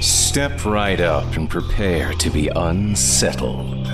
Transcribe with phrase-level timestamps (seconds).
[0.00, 3.86] Step right up and prepare to be unsettled.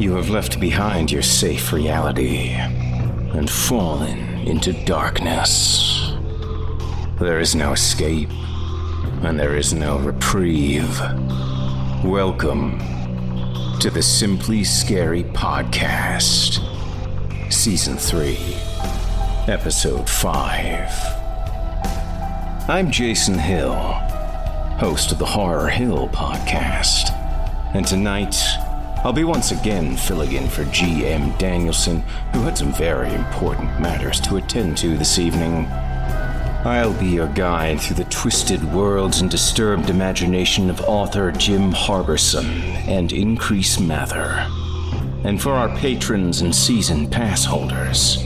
[0.00, 4.18] You have left behind your safe reality and fallen
[4.48, 6.12] into darkness.
[7.20, 8.30] There is no escape,
[9.22, 11.00] and there is no reprieve.
[12.04, 12.80] Welcome
[13.82, 16.62] to the Simply Scary Podcast,
[17.52, 18.38] Season 3,
[19.52, 20.88] Episode 5.
[22.68, 23.74] I'm Jason Hill,
[24.78, 27.10] host of the Horror Hill Podcast,
[27.74, 28.36] and tonight
[29.02, 34.20] I'll be once again filling in for GM Danielson, who had some very important matters
[34.20, 35.68] to attend to this evening.
[36.64, 42.46] I'll be your guide through the twisted worlds and disturbed imagination of author Jim Harberson
[42.86, 44.46] and Increase Mather.
[45.24, 48.24] And for our patrons and season pass holders,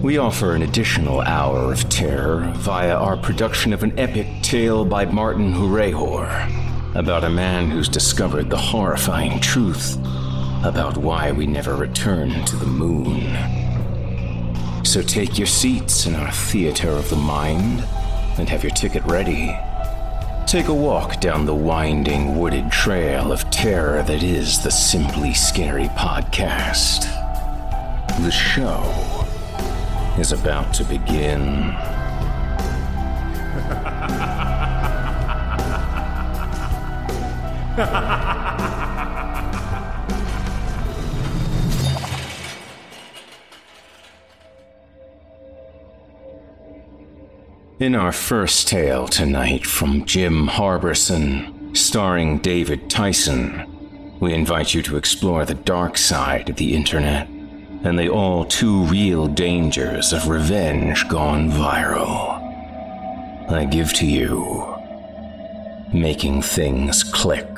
[0.00, 5.04] we offer an additional hour of terror via our production of an epic tale by
[5.06, 9.96] Martin Hrehor about a man who's discovered the horrifying truth
[10.62, 13.61] about why we never return to the moon.
[14.92, 17.82] So take your seats in our theater of the mind
[18.36, 19.58] and have your ticket ready.
[20.46, 25.88] Take a walk down the winding wooded trail of terror that is the Simply Scary
[25.96, 27.04] podcast.
[28.22, 28.82] The show
[30.20, 31.74] is about to begin.
[47.82, 54.96] In our first tale tonight from Jim Harberson, starring David Tyson, we invite you to
[54.96, 57.26] explore the dark side of the internet
[57.82, 62.38] and the all too real dangers of revenge gone viral.
[63.50, 64.78] I give to you
[65.92, 67.50] Making Things Click.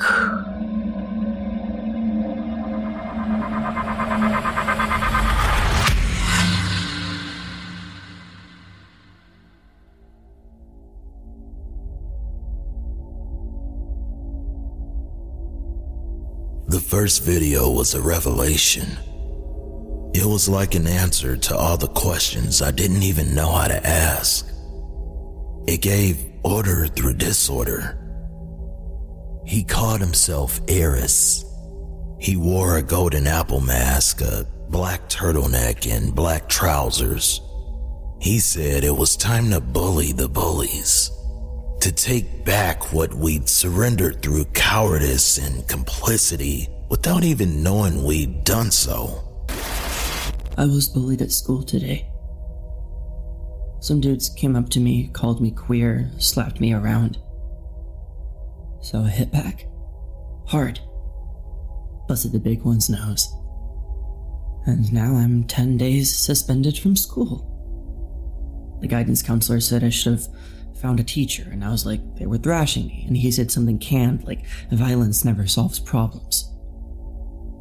[16.85, 18.87] First video was a revelation.
[20.15, 23.87] It was like an answer to all the questions I didn't even know how to
[23.87, 24.47] ask.
[25.67, 27.99] It gave order through disorder.
[29.47, 31.45] He called himself Eris.
[32.21, 37.41] He wore a golden apple mask, a black turtleneck, and black trousers.
[38.21, 41.11] He said it was time to bully the bullies
[41.81, 48.71] to take back what we'd surrendered through cowardice and complicity without even knowing we'd done
[48.71, 49.21] so.
[50.57, 52.09] I was bullied at school today.
[53.81, 57.19] Some dudes came up to me, called me queer, slapped me around.
[58.81, 59.67] So I hit back.
[60.47, 60.79] Hard.
[62.07, 63.27] Busted the big one's nose.
[64.67, 68.79] And now I'm 10 days suspended from school.
[68.83, 70.29] The guidance counselor said I should have
[70.81, 73.81] found a teacher, and I was like, they were thrashing me, and he said something
[73.81, 76.54] canned, like, violence never solves problems.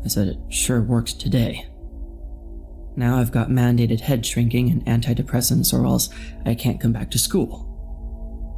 [0.03, 1.65] I said, it sure worked today.
[2.95, 6.09] Now I've got mandated head shrinking and antidepressants, or else
[6.45, 7.69] I can't come back to school.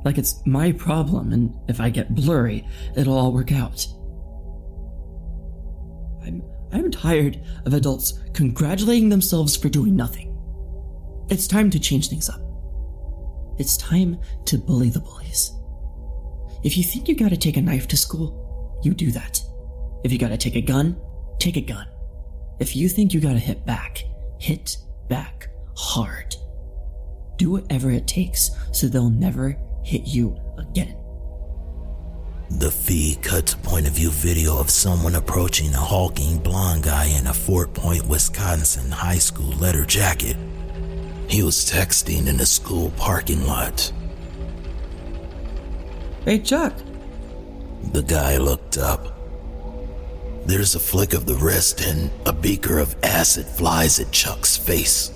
[0.04, 3.88] Like it's my problem, and if I get blurry, it'll all work out.
[6.26, 10.32] I'm, I'm tired of adults congratulating themselves for doing nothing.
[11.30, 12.42] It's time to change things up.
[13.58, 15.52] It's time to bully the bullies.
[16.64, 19.42] If you think you gotta take a knife to school, you do that.
[20.04, 21.00] If you gotta take a gun,
[21.40, 21.88] take a gun.
[22.60, 24.04] If you think you gotta hit back,
[24.40, 24.78] hit
[25.10, 26.36] back hard.
[27.38, 30.98] Do whatever it takes so they'll never hit you again.
[32.50, 37.06] The feed cuts to point of view video of someone approaching a hulking blonde guy
[37.06, 40.38] in a Fort Point, Wisconsin high school letter jacket.
[41.28, 43.92] He was texting in the school parking lot.
[46.24, 46.74] Hey, Chuck.
[47.92, 49.15] The guy looked up.
[50.46, 55.10] There's a flick of the wrist and a beaker of acid flies at Chuck's face.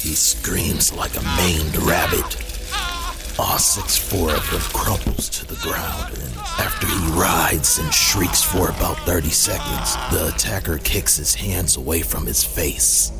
[0.00, 2.38] He screams like a maimed rabbit.
[3.38, 8.42] All six four of him crumples to the ground, and after he rides and shrieks
[8.42, 13.12] for about 30 seconds, the attacker kicks his hands away from his face.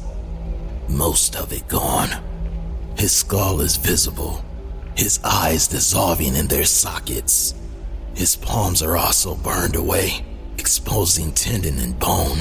[0.88, 2.08] Most of it gone.
[2.96, 4.42] His skull is visible,
[4.96, 7.54] his eyes dissolving in their sockets.
[8.14, 10.24] His palms are also burned away
[10.62, 12.40] exposing tendon and bone.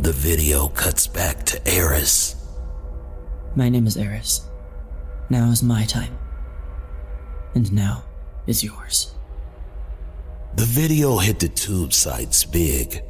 [0.00, 2.36] The video cuts back to Eris.
[3.54, 4.48] My name is Eris.
[5.28, 6.16] Now is my time.
[7.54, 8.02] And now
[8.46, 9.14] is yours.
[10.54, 13.02] The video hit the tube sites big.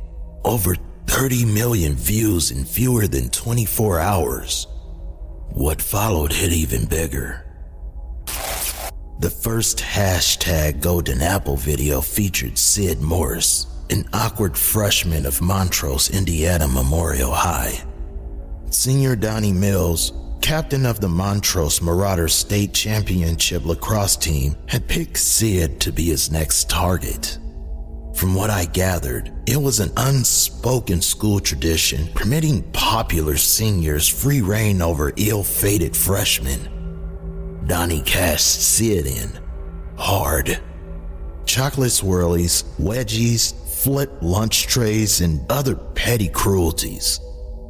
[0.45, 0.75] Over
[1.07, 4.67] 30 million views in fewer than 24 hours.
[5.51, 7.47] What followed hit even bigger.
[9.21, 16.67] The first hashtag Golden Apple video featured Sid Morris, an awkward freshman of Montrose, Indiana
[16.67, 17.85] Memorial High.
[18.71, 25.79] Senior Donnie Mills, captain of the Montrose Marauders State Championship lacrosse team, had picked Sid
[25.81, 27.39] to be his next target.
[28.15, 34.81] From what I gathered, it was an unspoken school tradition permitting popular seniors free reign
[34.81, 37.61] over ill fated freshmen.
[37.67, 39.39] Donnie cast Sid in
[39.99, 40.59] hard.
[41.45, 43.53] Chocolate swirlies, wedgies,
[43.83, 47.21] flip lunch trays, and other petty cruelties.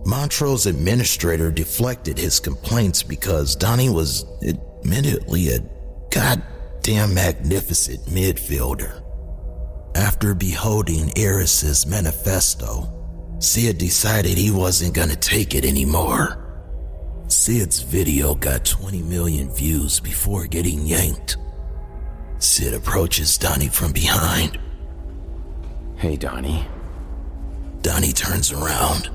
[0.05, 5.61] Montrose administrator deflected his complaints because Donnie was admittedly a
[6.11, 9.03] goddamn magnificent midfielder.
[9.95, 12.93] After beholding Eris's manifesto,
[13.39, 16.39] Sid decided he wasn't gonna take it anymore.
[17.29, 21.39] Sid's video got 20 million views before getting yanked.
[22.39, 24.59] Sid approaches Donnie from behind.
[26.03, 26.67] Hey, Donnie.
[27.83, 29.09] Donnie turns around.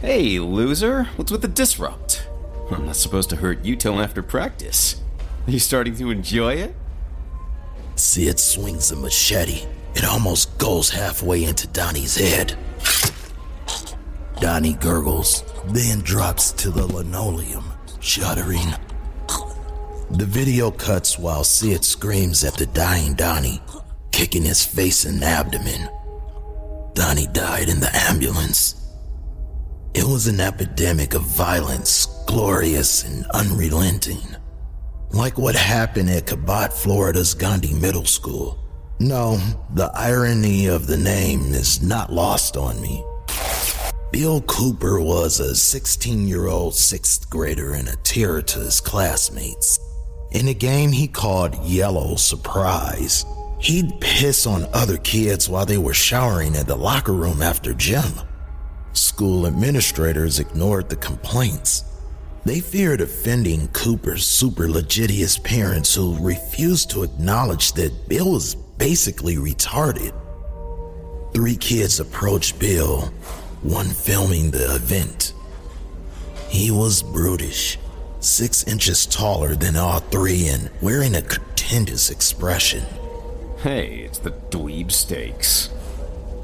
[0.00, 1.08] Hey, loser.
[1.16, 2.28] What's with the disrupt?
[2.70, 5.02] I'm not supposed to hurt you till after practice.
[5.44, 6.76] Are you starting to enjoy it?
[7.96, 9.66] Sid swings a machete.
[9.96, 12.56] It almost goes halfway into Donnie's head.
[14.40, 17.64] Donnie gurgles, then drops to the linoleum,
[17.98, 18.72] shuddering.
[20.12, 23.60] The video cuts while Sid screams at the dying Donnie
[24.18, 25.88] kicking his face and abdomen.
[26.94, 28.74] Donnie died in the ambulance.
[29.94, 34.26] It was an epidemic of violence, glorious and unrelenting.
[35.12, 38.58] Like what happened at Cabot, Florida's Gandhi Middle School.
[38.98, 39.36] No,
[39.74, 43.04] the irony of the name is not lost on me.
[44.10, 49.78] Bill Cooper was a 16 year old sixth grader and a terror to his classmates.
[50.32, 53.24] In a game he called Yellow Surprise,
[53.60, 58.12] He'd piss on other kids while they were showering in the locker room after gym.
[58.92, 61.84] School administrators ignored the complaints.
[62.44, 69.36] They feared offending Cooper's super litigious parents who refused to acknowledge that Bill was basically
[69.36, 70.14] retarded.
[71.34, 73.12] Three kids approached Bill,
[73.62, 75.34] one filming the event.
[76.48, 77.78] He was brutish,
[78.20, 82.84] six inches taller than all three and wearing a contentious expression.
[83.62, 85.66] Hey, it's the dweeb steaks.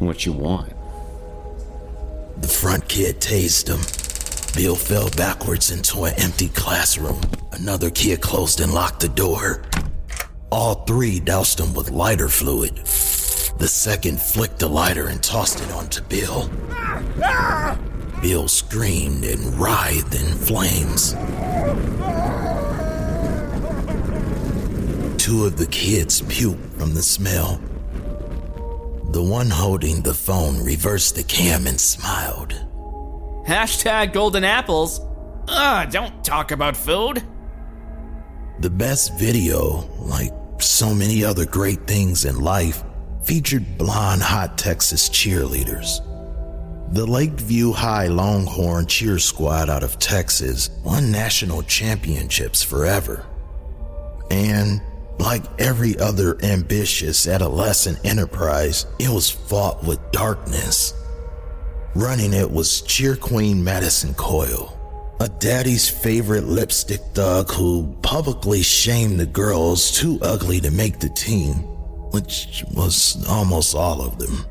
[0.00, 0.72] What you want?
[2.40, 3.78] The front kid tased him.
[4.56, 7.20] Bill fell backwards into an empty classroom.
[7.52, 9.62] Another kid closed and locked the door.
[10.50, 12.78] All three doused him with lighter fluid.
[12.78, 16.50] The second flicked the lighter and tossed it onto Bill.
[18.22, 21.14] Bill screamed and writhed in flames.
[25.24, 27.58] Two of the kids puked from the smell.
[29.12, 32.52] The one holding the phone reversed the cam and smiled.
[33.46, 35.00] Hashtag golden apples.
[35.48, 37.22] Ugh, don't talk about food.
[38.60, 42.84] The best video, like so many other great things in life,
[43.22, 46.04] featured blonde hot Texas cheerleaders.
[46.92, 53.24] The Lakeview High Longhorn Cheer Squad out of Texas won national championships forever.
[54.30, 54.82] And
[55.18, 60.94] like every other ambitious adolescent enterprise, it was fought with darkness.
[61.94, 69.20] Running it was cheer queen Madison Coyle, a daddy's favorite lipstick thug who publicly shamed
[69.20, 71.54] the girls too ugly to make the team,
[72.10, 74.44] which was almost all of them.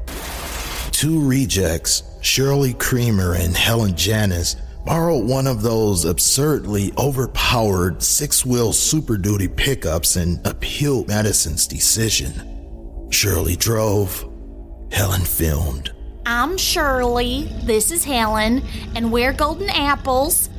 [0.92, 4.56] Two rejects, Shirley Creamer and Helen Janis,
[4.86, 13.08] borrowed one of those absurdly overpowered six wheel Super Duty pickups and appealed Madison's decision.
[13.10, 14.30] Shirley drove,
[14.92, 15.94] Helen filmed.
[16.26, 18.64] I'm Shirley, this is Helen,
[18.96, 20.50] and we're Golden Apples.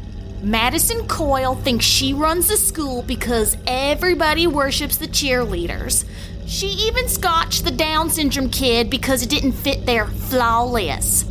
[0.42, 6.04] Madison Coyle thinks she runs the school because everybody worships the cheerleaders.
[6.46, 11.24] She even scotched the Down syndrome kid because it didn't fit their flawless.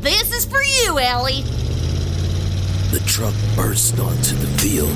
[0.00, 1.42] This is for you, Ellie.
[2.90, 4.88] The truck burst onto the field.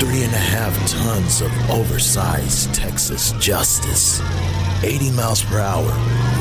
[0.00, 4.20] Three and a half tons of oversized Texas justice.
[4.84, 5.88] 80 miles per hour,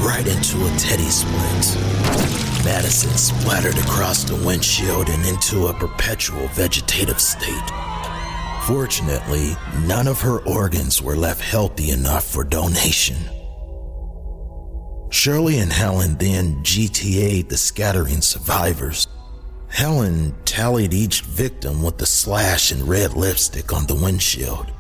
[0.06, 1.76] right into a teddy splint.
[2.64, 7.72] Madison splattered across the windshield and into a perpetual vegetative state.
[8.68, 13.18] Fortunately, none of her organs were left healthy enough for donation.
[15.10, 19.08] Shirley and Helen then GTA'd the scattering survivors.
[19.76, 24.72] Helen tallied each victim with the slash and red lipstick on the windshield.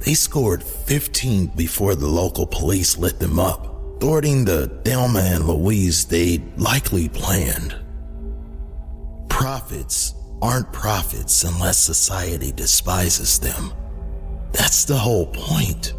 [0.00, 6.06] They scored 15 before the local police lit them up, thwarting the Thelma and Louise
[6.06, 7.76] they'd likely planned.
[9.28, 13.72] Profits aren't profits unless society despises them.
[14.50, 15.94] That's the whole point.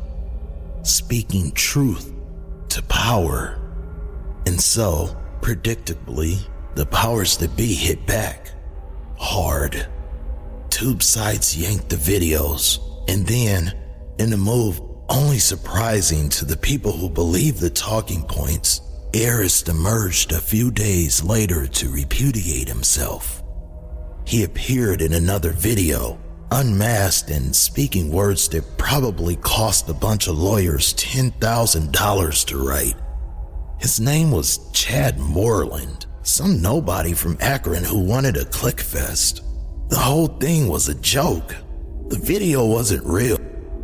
[0.83, 2.13] Speaking truth
[2.67, 3.57] to power.
[4.45, 6.45] And so, predictably,
[6.77, 8.51] the powers that be hit back.
[9.17, 9.87] Hard.
[10.69, 12.79] Tube sites yanked the videos,
[13.09, 13.75] and then,
[14.19, 14.79] in a move
[15.09, 18.81] only surprising to the people who believe the talking points,
[19.13, 23.41] Eris emerged a few days later to repudiate himself.
[24.25, 26.19] He appeared in another video,
[26.51, 32.95] unmasked and speaking words that probably cost a bunch of lawyers $10,000 to write.
[33.79, 39.43] His name was Chad Moreland, some nobody from Akron who wanted a click fest.
[39.89, 41.55] The whole thing was a joke.
[42.09, 43.37] The video wasn't real.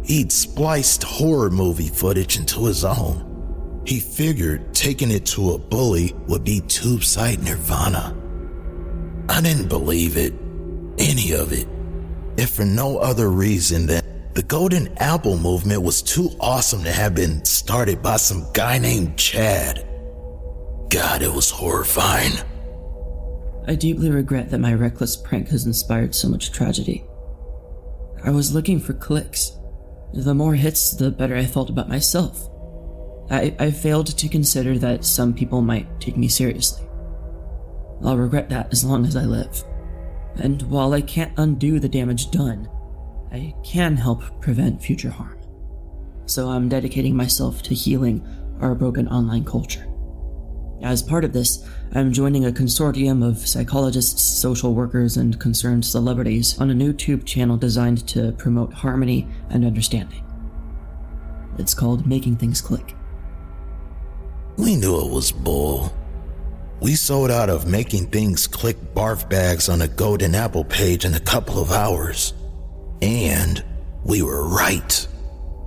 [0.03, 3.81] He'd spliced horror movie footage into his own.
[3.85, 8.15] He figured taking it to a bully would be tube site nirvana.
[9.29, 10.33] I didn't believe it,
[10.97, 11.67] any of it,
[12.37, 17.15] if for no other reason than the Golden Apple movement was too awesome to have
[17.15, 19.87] been started by some guy named Chad.
[20.93, 22.33] God, it was horrifying.
[23.67, 27.03] I deeply regret that my reckless prank has inspired so much tragedy.
[28.23, 29.57] I was looking for clicks.
[30.13, 32.47] The more hits, the better I felt about myself.
[33.31, 36.87] I, I failed to consider that some people might take me seriously.
[38.03, 39.63] I'll regret that as long as I live.
[40.35, 42.69] And while I can't undo the damage done,
[43.31, 45.39] I can help prevent future harm.
[46.27, 48.23] So I'm dedicating myself to healing
[48.61, 49.87] our broken online culture.
[50.83, 56.59] As part of this, I'm joining a consortium of psychologists, social workers, and concerned celebrities
[56.59, 60.21] on a new tube channel designed to promote harmony and understanding.
[61.57, 62.97] It's called Making Things Click.
[64.57, 65.93] We knew it was bull.
[66.81, 71.13] We sold out of making things click barf bags on a golden apple page in
[71.13, 72.33] a couple of hours.
[73.01, 73.63] And
[74.03, 75.07] we were right.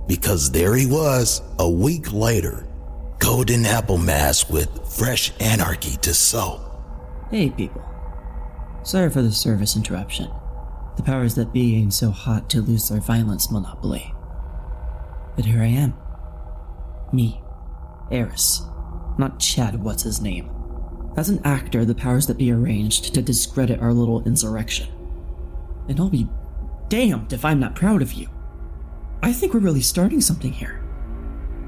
[0.07, 2.66] Because there he was, a week later,
[3.19, 6.61] golden apple mask with fresh anarchy to sow.
[7.29, 7.83] Hey, people.
[8.83, 10.31] Sorry for the service interruption.
[10.95, 14.13] The powers that be ain't so hot to lose their violence monopoly.
[15.35, 15.93] But here I am.
[17.11, 17.41] Me,
[18.11, 18.61] Eris,
[19.17, 20.49] not Chad, what's his name.
[21.15, 24.87] As an actor, the powers that be arranged to discredit our little insurrection.
[25.87, 26.29] And I'll be
[26.89, 28.29] damned if I'm not proud of you.
[29.21, 30.83] I think we're really starting something here.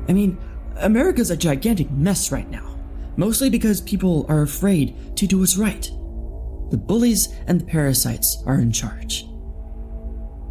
[0.07, 0.37] I mean,
[0.79, 2.75] America's a gigantic mess right now,
[3.17, 5.89] mostly because people are afraid to do what's right.
[6.71, 9.25] The bullies and the parasites are in charge.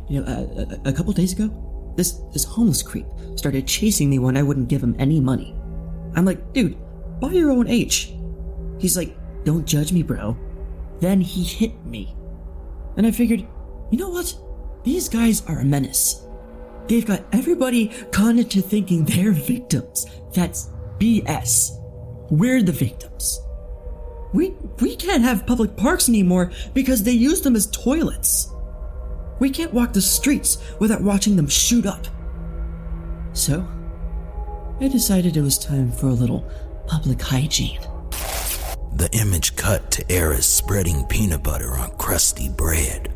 [0.09, 3.07] You know, a, a, a couple days ago, this this homeless creep
[3.37, 5.55] started chasing me when I wouldn't give him any money.
[6.15, 6.77] I'm like, dude,
[7.21, 8.13] buy your own H.
[8.79, 10.37] He's like, don't judge me, bro.
[11.01, 12.15] Then he hit me.
[12.97, 13.47] And I figured,
[13.91, 14.35] you know what?
[14.85, 16.25] These guys are a menace.
[16.89, 20.07] They've got everybody conned into thinking they're victims.
[20.35, 21.73] That's BS.
[22.31, 23.41] We're the victims.
[24.33, 28.51] We we can't have public parks anymore because they use them as toilets.
[29.39, 32.07] We can't walk the streets without watching them shoot up.
[33.33, 33.67] So,
[34.81, 36.51] I decided it was time for a little
[36.87, 37.81] public hygiene.
[38.95, 43.13] The image cut to Eris spreading peanut butter on crusty bread.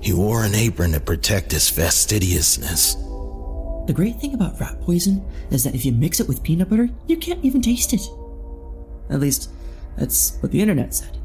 [0.00, 2.96] He wore an apron to protect his fastidiousness.
[3.88, 6.90] The great thing about rat poison is that if you mix it with peanut butter,
[7.06, 8.02] you can't even taste it.
[9.08, 9.50] At least,
[9.96, 11.16] that's what the internet said.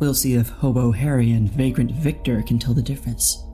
[0.00, 3.44] We'll see if Hobo Harry and Vagrant Victor can tell the difference.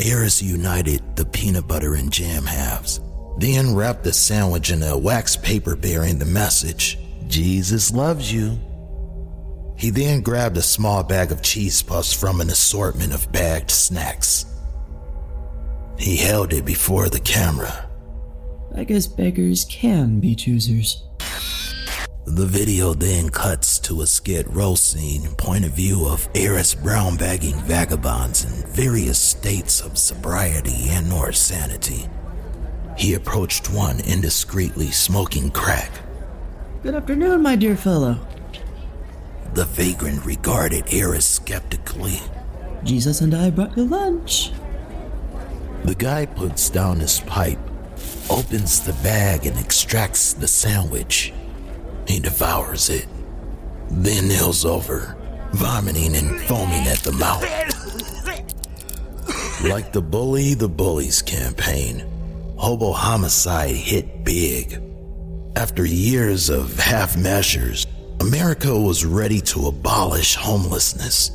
[0.00, 3.00] Eris united the peanut butter and jam halves,
[3.38, 8.58] then wrapped the sandwich in a wax paper bearing the message Jesus loves you.
[9.76, 14.46] He then grabbed a small bag of cheese puffs from an assortment of bagged snacks.
[15.98, 17.88] He held it before the camera.
[18.74, 21.02] I guess beggars can be choosers.
[22.26, 27.16] The video then cuts to a skid row scene point of view of Eris Brown
[27.16, 32.06] bagging vagabonds in various states of sobriety and or sanity.
[32.98, 35.90] He approached one indiscreetly smoking crack.
[36.82, 38.18] Good afternoon, my dear fellow.
[39.54, 42.20] The vagrant regarded Eris skeptically.
[42.84, 44.52] Jesus and I brought you lunch.
[45.86, 47.60] The guy puts down his pipe,
[48.28, 51.32] opens the bag, and extracts the sandwich.
[52.08, 53.06] He devours it,
[53.88, 55.16] then kneels over,
[55.52, 57.44] vomiting and foaming at the mouth.
[59.62, 62.04] Like the Bully the Bullies campaign,
[62.56, 64.82] hobo homicide hit big.
[65.54, 67.86] After years of half measures,
[68.18, 71.30] America was ready to abolish homelessness,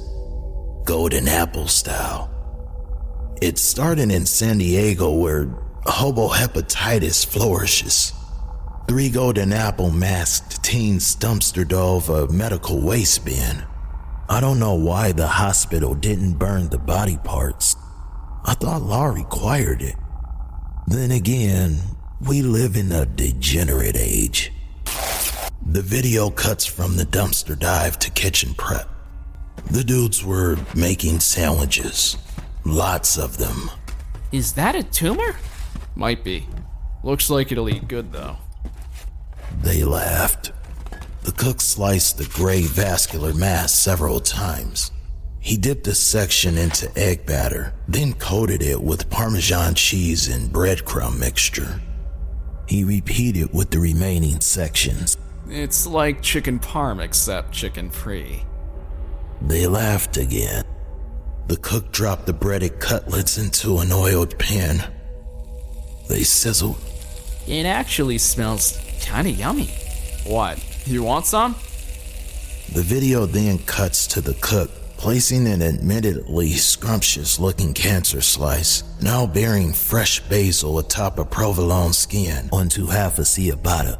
[0.83, 2.40] golden apple style.
[3.41, 5.49] It started in San Diego where
[5.85, 8.13] hobo hepatitis flourishes.
[8.87, 13.63] Three golden apple masked teens dumpster dove a medical waste bin.
[14.29, 17.75] I don't know why the hospital didn't burn the body parts.
[18.45, 19.95] I thought law required it.
[20.85, 21.79] Then again,
[22.27, 24.53] we live in a degenerate age.
[25.65, 28.87] The video cuts from the dumpster dive to kitchen prep.
[29.71, 32.17] The dudes were making sandwiches.
[32.65, 33.71] Lots of them.
[34.31, 35.35] Is that a tumor?
[35.95, 36.47] Might be.
[37.03, 38.37] Looks like it'll eat good though.
[39.61, 40.51] They laughed.
[41.23, 44.91] The cook sliced the gray vascular mass several times.
[45.39, 51.19] He dipped a section into egg batter, then coated it with Parmesan cheese and breadcrumb
[51.19, 51.81] mixture.
[52.67, 55.17] He repeated with the remaining sections.
[55.49, 58.45] It's like chicken parm except chicken free.
[59.41, 60.63] They laughed again.
[61.51, 64.89] The cook dropped the breaded cutlets into an oiled pan.
[66.07, 66.77] They sizzled.
[67.45, 69.69] It actually smells kinda yummy.
[70.23, 70.63] What?
[70.87, 71.57] You want some?
[72.71, 79.27] The video then cuts to the cook placing an admittedly scrumptious looking cancer slice, now
[79.27, 83.99] bearing fresh basil atop a provolone skin, onto half a ciabatta.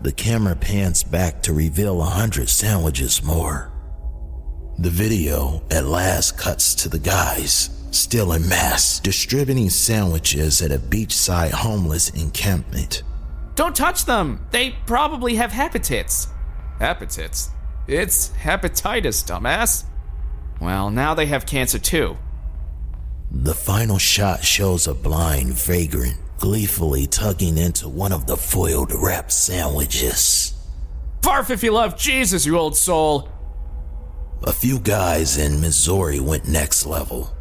[0.00, 3.73] The camera pans back to reveal a hundred sandwiches more.
[4.78, 10.78] The video at last cuts to the guys, still in mass, distributing sandwiches at a
[10.78, 13.04] beachside homeless encampment.
[13.54, 14.44] Don't touch them!
[14.50, 16.26] They probably have hepatitis.
[16.80, 17.50] Hepatitis?
[17.86, 19.84] It's hepatitis, dumbass.
[20.60, 22.16] Well, now they have cancer too.
[23.30, 29.30] The final shot shows a blind vagrant gleefully tugging into one of the foiled wrap
[29.30, 30.52] sandwiches.
[31.20, 33.28] Barf if you love Jesus, you old soul!
[34.46, 37.34] A few guys in Missouri went next level.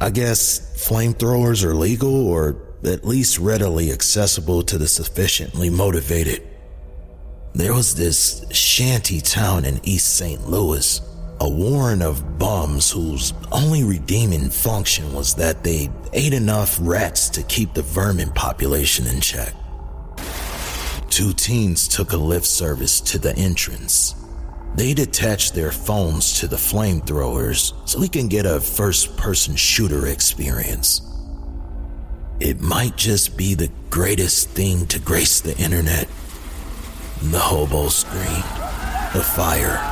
[0.00, 6.42] I guess flamethrowers are legal or at least readily accessible to the sufficiently motivated.
[7.54, 10.48] There was this shanty town in East St.
[10.48, 11.00] Louis,
[11.40, 17.44] a warren of bums whose only redeeming function was that they ate enough rats to
[17.44, 19.54] keep the vermin population in check.
[21.08, 24.16] Two teens took a lift service to the entrance,
[24.78, 30.06] They'd attach their phones to the flamethrowers so we can get a first person shooter
[30.06, 31.02] experience.
[32.38, 36.06] It might just be the greatest thing to grace the internet.
[37.20, 38.44] The hobo screamed,
[39.14, 39.82] the fire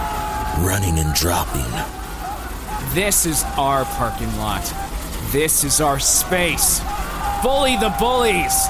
[0.64, 1.66] running and dropping.
[2.94, 4.72] This is our parking lot.
[5.32, 6.78] This is our space.
[7.42, 8.68] Bully the bullies!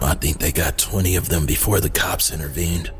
[0.00, 2.90] I think they got 20 of them before the cops intervened.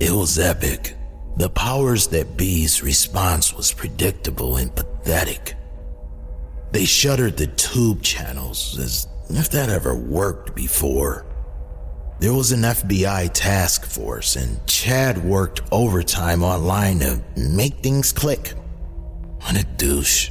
[0.00, 0.96] It was epic.
[1.36, 5.54] The powers that be's response was predictable and pathetic.
[6.72, 11.24] They shuttered the tube channels as if that ever worked before.
[12.20, 18.54] There was an FBI task force, and Chad worked overtime online to make things click.
[19.40, 20.30] What a douche.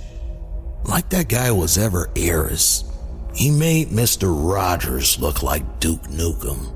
[0.85, 2.83] Like that guy was ever Eris.
[3.35, 4.33] He made Mr.
[4.33, 6.72] Rogers look like Duke Nukem.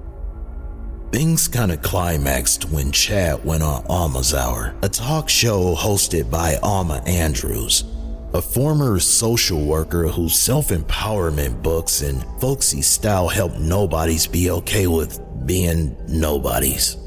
[1.11, 6.57] Things kind of climaxed when Chad went on Alma's Hour, a talk show hosted by
[6.57, 7.85] Alma Andrews,
[8.33, 14.87] a former social worker whose self empowerment books and folksy style helped nobodies be okay
[14.87, 16.97] with being nobodies.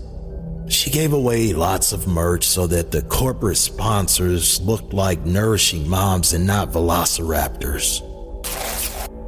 [0.66, 6.32] She gave away lots of merch so that the corporate sponsors looked like nourishing moms
[6.32, 8.00] and not velociraptors.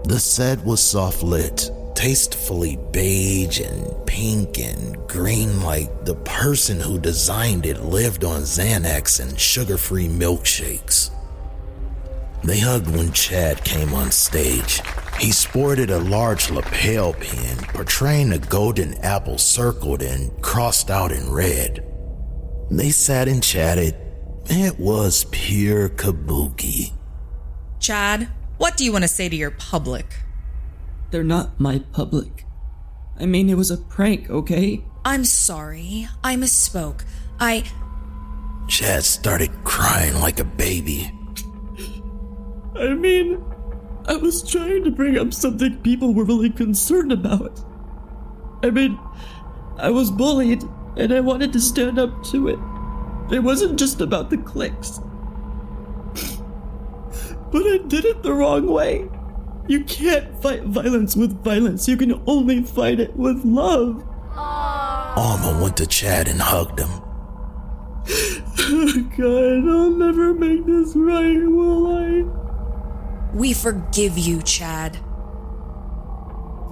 [0.04, 6.98] The set was soft lit, tastefully beige and pink and green, like the person who
[6.98, 11.10] designed it lived on Xanax and sugar free milkshakes.
[12.44, 14.80] They hugged when Chad came on stage.
[15.18, 21.30] He sported a large lapel pin portraying a golden apple circled and crossed out in
[21.30, 21.86] red.
[22.70, 23.94] They sat and chatted.
[24.46, 26.92] It was pure kabuki.
[27.78, 28.28] Chad,
[28.58, 30.06] what do you want to say to your public?
[31.12, 32.46] They're not my public.
[33.20, 34.82] I mean, it was a prank, okay?
[35.04, 36.08] I'm sorry.
[36.24, 37.04] I misspoke.
[37.38, 37.64] I.
[38.66, 41.12] Chad started crying like a baby.
[42.74, 43.44] I mean,
[44.08, 47.60] I was trying to bring up something people were really concerned about.
[48.62, 48.98] I mean,
[49.76, 50.64] I was bullied,
[50.96, 52.58] and I wanted to stand up to it.
[53.30, 54.98] It wasn't just about the clicks.
[57.52, 59.10] but I did it the wrong way.
[59.68, 64.04] You can't fight violence with violence, you can only fight it with love.
[64.36, 66.90] Alma went to Chad and hugged him.
[68.58, 72.24] oh God, I'll never make this right, will I?
[73.34, 74.94] We forgive you, Chad.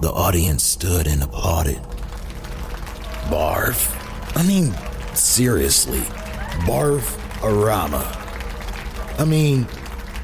[0.01, 1.79] The audience stood and applauded.
[3.29, 3.95] Barf?
[4.35, 4.73] I mean,
[5.15, 6.01] seriously,
[6.65, 8.17] Barf Arama.
[9.19, 9.67] I mean,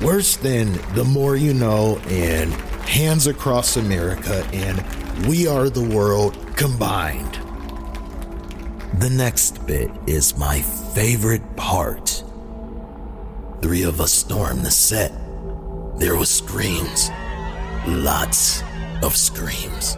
[0.01, 2.53] worse than The More You Know and
[2.87, 7.39] Hands Across America and We Are the World combined.
[8.99, 12.23] The next bit is my favorite part.
[13.61, 15.11] Three of us stormed the set.
[15.97, 17.09] There was screams.
[17.87, 18.63] Lots
[19.03, 19.97] of screams.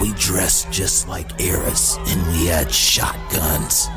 [0.00, 3.88] We dressed just like Eris and we had shotguns.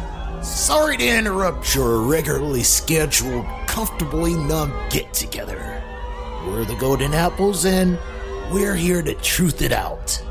[0.42, 5.84] Sorry to interrupt your regularly scheduled, comfortably numb get together.
[6.46, 8.00] We're the Golden Apples and
[8.50, 10.24] we're here to truth it out.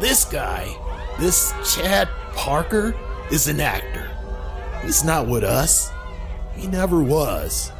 [0.00, 0.68] This guy,
[1.20, 2.96] this Chad Parker,
[3.30, 4.10] is an actor.
[4.82, 5.92] He's not with us.
[6.56, 7.70] He never was.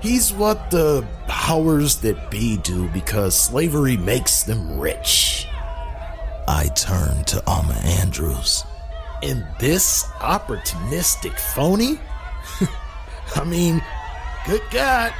[0.00, 5.46] He's what the powers that be do because slavery makes them rich.
[6.48, 8.64] I turned to Alma Andrews.
[9.22, 11.98] And this opportunistic phony?
[13.34, 13.82] I mean,
[14.46, 15.12] good God,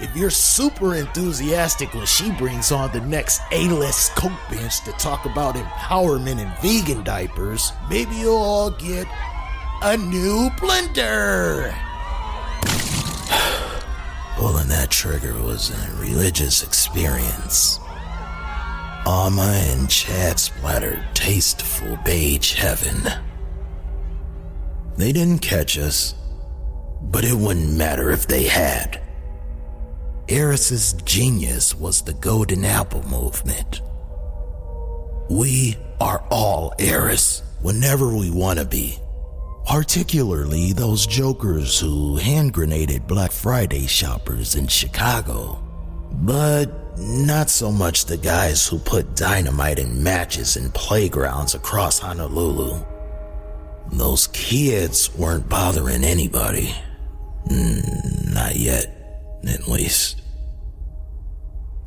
[0.00, 5.24] if you're super enthusiastic when she brings on the next A-list coke bench to talk
[5.26, 9.08] about empowerment and vegan diapers, maybe you'll all get
[9.82, 11.74] a new blender.
[14.36, 17.80] Pulling that trigger was a religious experience.
[19.04, 23.10] Alma and Chad splattered tasteful beige heaven.
[24.98, 26.16] They didn't catch us,
[27.00, 29.00] but it wouldn't matter if they had.
[30.26, 33.80] Eris's genius was the Golden Apple movement.
[35.30, 38.98] We are all Eris whenever we want to be.
[39.66, 45.62] Particularly those jokers who hand grenaded Black Friday shoppers in Chicago.
[46.10, 52.84] But not so much the guys who put dynamite in matches in playgrounds across Honolulu.
[53.92, 56.74] Those kids weren't bothering anybody.
[57.48, 57.80] Hmm,
[58.32, 60.20] not yet, at least.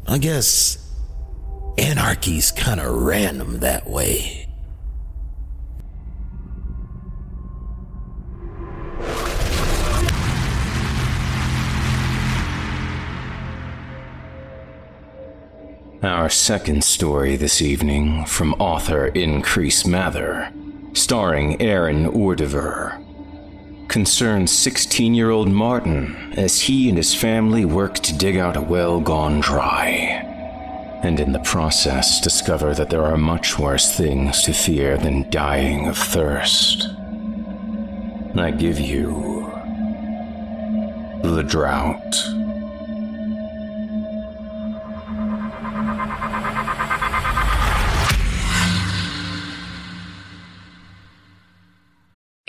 [0.08, 0.78] I guess
[1.78, 4.48] anarchy's kind of random that way.
[16.04, 20.52] Our second story this evening from author Increase Mather
[20.94, 22.98] starring Aaron Urdever,
[23.88, 28.62] concerns 16 year old Martin as he and his family work to dig out a
[28.62, 29.90] well gone dry,
[31.04, 35.88] and in the process discover that there are much worse things to fear than dying
[35.88, 36.88] of thirst.
[38.36, 39.52] I give you
[41.24, 42.41] the drought.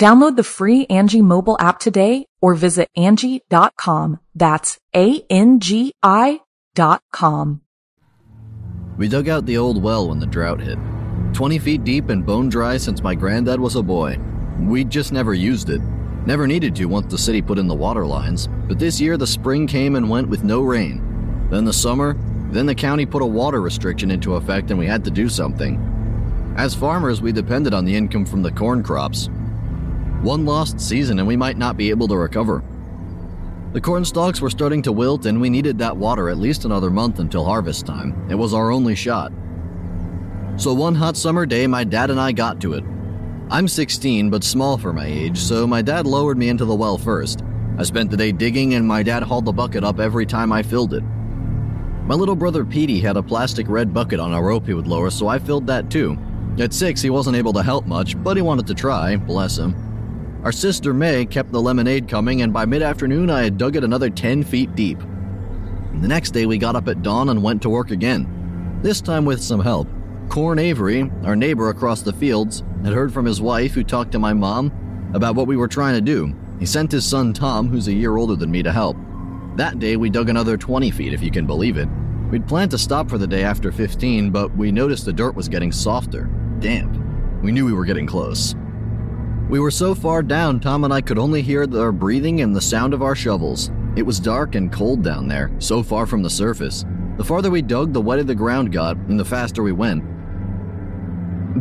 [0.00, 4.18] Download the free Angi mobile app today or visit Angi.com.
[4.34, 6.40] That's A-N-G-I
[6.74, 7.60] dot com.
[8.96, 10.78] We dug out the old well when the drought hit.
[11.32, 14.18] 20 feet deep and bone dry since my granddad was a boy.
[14.60, 15.80] We just never used it.
[16.26, 18.48] Never needed to once the city put in the water lines.
[18.68, 21.48] But this year the spring came and went with no rain.
[21.50, 22.16] Then the summer,
[22.50, 26.54] then the county put a water restriction into effect and we had to do something.
[26.56, 29.28] As farmers, we depended on the income from the corn crops.
[30.24, 32.64] One lost season and we might not be able to recover.
[33.74, 36.88] The corn stalks were starting to wilt and we needed that water at least another
[36.88, 38.26] month until harvest time.
[38.30, 39.32] It was our only shot.
[40.56, 42.84] So one hot summer day, my dad and I got to it.
[43.50, 46.96] I'm 16 but small for my age, so my dad lowered me into the well
[46.96, 47.42] first.
[47.76, 50.62] I spent the day digging and my dad hauled the bucket up every time I
[50.62, 51.02] filled it.
[52.06, 55.10] My little brother Petey had a plastic red bucket on a rope he would lower,
[55.10, 56.16] so I filled that too.
[56.58, 59.84] At six, he wasn't able to help much, but he wanted to try, bless him.
[60.44, 63.84] Our sister May kept the lemonade coming, and by mid afternoon, I had dug it
[63.84, 64.98] another 10 feet deep.
[64.98, 69.24] The next day, we got up at dawn and went to work again, this time
[69.24, 69.88] with some help.
[70.28, 74.18] Corn Avery, our neighbor across the fields, had heard from his wife, who talked to
[74.18, 74.70] my mom,
[75.14, 76.34] about what we were trying to do.
[76.60, 78.98] He sent his son Tom, who's a year older than me, to help.
[79.56, 81.88] That day, we dug another 20 feet, if you can believe it.
[82.30, 85.48] We'd planned to stop for the day after 15, but we noticed the dirt was
[85.48, 86.24] getting softer,
[86.58, 86.98] damp.
[87.42, 88.54] We knew we were getting close.
[89.48, 92.60] We were so far down, Tom and I could only hear our breathing and the
[92.60, 93.70] sound of our shovels.
[93.94, 96.84] It was dark and cold down there, so far from the surface.
[97.18, 100.02] The farther we dug, the wetter the ground got, and the faster we went.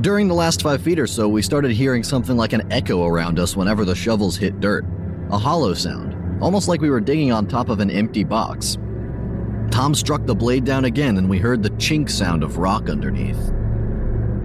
[0.02, 3.38] During the last five feet or so, we started hearing something like an echo around
[3.38, 4.86] us whenever the shovels hit dirt.
[5.30, 8.78] A hollow sound, almost like we were digging on top of an empty box.
[9.70, 13.52] Tom struck the blade down again, and we heard the chink sound of rock underneath.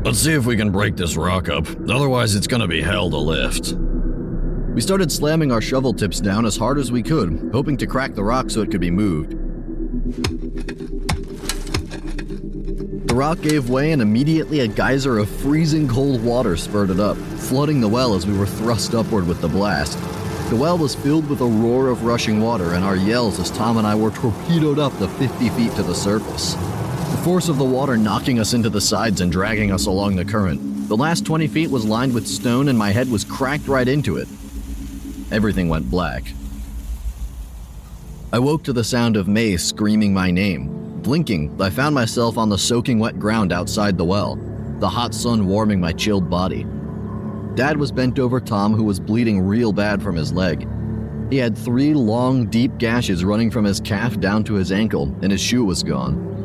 [0.05, 3.17] Let's see if we can break this rock up, otherwise, it's gonna be hell to
[3.17, 3.75] lift.
[4.75, 8.15] We started slamming our shovel tips down as hard as we could, hoping to crack
[8.15, 9.33] the rock so it could be moved.
[13.09, 17.81] The rock gave way, and immediately a geyser of freezing cold water spurted up, flooding
[17.81, 19.99] the well as we were thrust upward with the blast.
[20.51, 23.77] The well was filled with a roar of rushing water and our yells as Tom
[23.77, 26.55] and I were torpedoed up the 50 feet to the surface.
[27.11, 30.25] The force of the water knocking us into the sides and dragging us along the
[30.25, 30.89] current.
[30.89, 34.17] The last 20 feet was lined with stone and my head was cracked right into
[34.17, 34.29] it.
[35.31, 36.25] Everything went black.
[38.33, 41.01] I woke to the sound of May screaming my name.
[41.03, 44.37] Blinking, I found myself on the soaking wet ground outside the well,
[44.79, 46.67] the hot sun warming my chilled body.
[47.55, 50.69] Dad was bent over Tom, who was bleeding real bad from his leg.
[51.31, 55.33] He had three long, deep gashes running from his calf down to his ankle, and
[55.33, 56.38] his shoe was gone.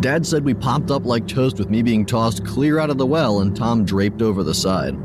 [0.00, 3.06] Dad said we popped up like toast with me being tossed clear out of the
[3.06, 4.96] well and Tom draped over the side.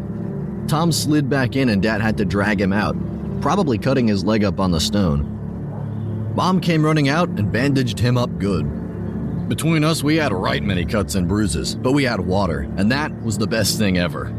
[0.67, 2.95] Tom slid back in and Dad had to drag him out,
[3.41, 6.34] probably cutting his leg up on the stone.
[6.36, 9.47] Mom came running out and bandaged him up good.
[9.49, 12.91] Between us, we had a right many cuts and bruises, but we had water, and
[12.91, 14.32] that was the best thing ever.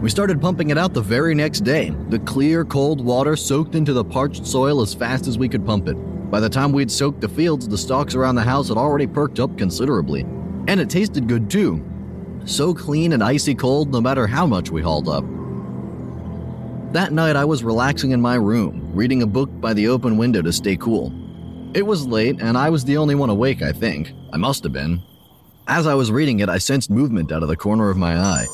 [0.00, 1.92] We started pumping it out the very next day.
[2.08, 5.88] The clear, cold water soaked into the parched soil as fast as we could pump
[5.88, 5.96] it.
[6.30, 9.40] By the time we'd soaked the fields, the stalks around the house had already perked
[9.40, 10.22] up considerably.
[10.68, 11.82] And it tasted good too.
[12.44, 15.24] So clean and icy cold no matter how much we hauled up.
[16.92, 20.42] That night, I was relaxing in my room, reading a book by the open window
[20.42, 21.12] to stay cool.
[21.74, 24.12] It was late, and I was the only one awake, I think.
[24.32, 25.02] I must have been.
[25.66, 28.46] As I was reading it, I sensed movement out of the corner of my eye.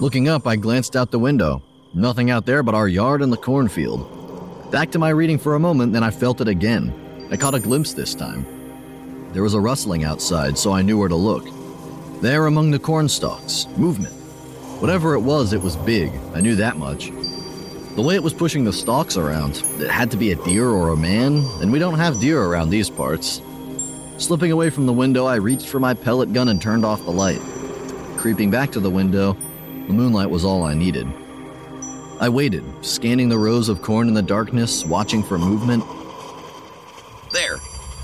[0.00, 1.62] Looking up, I glanced out the window.
[1.94, 4.70] Nothing out there but our yard and the cornfield.
[4.70, 7.07] Back to my reading for a moment, then I felt it again.
[7.30, 8.46] I caught a glimpse this time.
[9.32, 11.46] There was a rustling outside, so I knew where to look.
[12.22, 14.14] There among the corn stalks, movement.
[14.80, 16.10] Whatever it was, it was big.
[16.34, 17.10] I knew that much.
[17.96, 20.90] The way it was pushing the stalks around, it had to be a deer or
[20.90, 23.42] a man, and we don't have deer around these parts.
[24.16, 27.10] Slipping away from the window, I reached for my pellet gun and turned off the
[27.10, 27.40] light.
[28.16, 29.34] Creeping back to the window,
[29.86, 31.06] the moonlight was all I needed.
[32.20, 35.84] I waited, scanning the rows of corn in the darkness, watching for movement.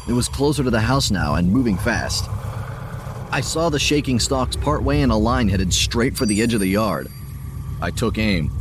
[0.06, 2.28] It was closer to the house now and moving fast.
[3.30, 6.60] I saw the shaking stalks partway in a line headed straight for the edge of
[6.60, 7.08] the yard.
[7.80, 8.52] I took aim.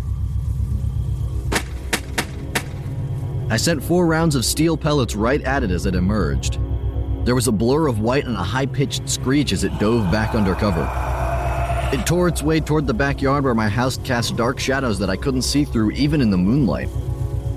[3.50, 6.60] I sent four rounds of steel pellets right at it as it emerged.
[7.26, 10.34] There was a blur of white and a high pitched screech as it dove back
[10.34, 10.90] under cover.
[11.94, 15.18] It tore its way toward the backyard where my house cast dark shadows that I
[15.18, 16.90] couldn't see through even in the moonlight.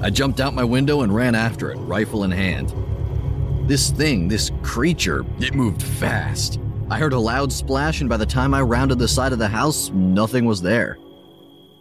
[0.02, 2.74] I jumped out my window and ran after it, rifle in hand.
[3.66, 6.60] This thing, this creature, it moved fast.
[6.88, 9.48] I heard a loud splash, and by the time I rounded the side of the
[9.48, 10.98] house, nothing was there.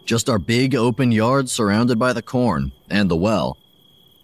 [0.04, 3.56] Just our big open yard surrounded by the corn and the well.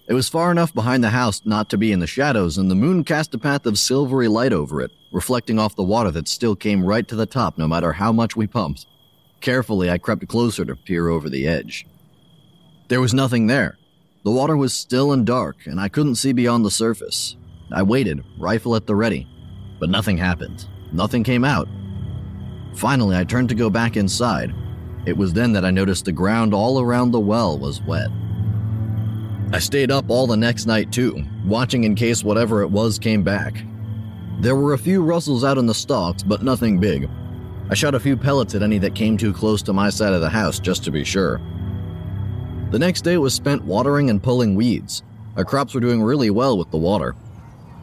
[0.08, 2.74] It was far enough behind the house not to be in the shadows, and the
[2.74, 6.56] moon cast a path of silvery light over it, reflecting off the water that still
[6.56, 8.86] came right to the top no matter how much we pumped.
[9.40, 11.86] Carefully, I crept closer to peer over the edge.
[12.88, 13.78] There was nothing there.
[14.24, 17.36] The water was still and dark, and I couldn't see beyond the surface.
[17.74, 19.26] I waited, rifle at the ready,
[19.80, 20.66] but nothing happened.
[20.92, 21.68] Nothing came out.
[22.74, 24.54] Finally, I turned to go back inside.
[25.06, 28.10] It was then that I noticed the ground all around the well was wet.
[29.52, 33.22] I stayed up all the next night too, watching in case whatever it was came
[33.22, 33.64] back.
[34.40, 37.08] There were a few rustles out in the stalks, but nothing big.
[37.70, 40.20] I shot a few pellets at any that came too close to my side of
[40.20, 41.40] the house just to be sure.
[42.70, 45.02] The next day was spent watering and pulling weeds.
[45.36, 47.14] Our crops were doing really well with the water.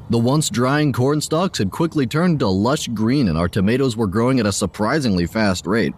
[0.10, 4.08] The once drying corn stalks had quickly turned to lush green, and our tomatoes were
[4.08, 5.93] growing at a surprisingly fast rate.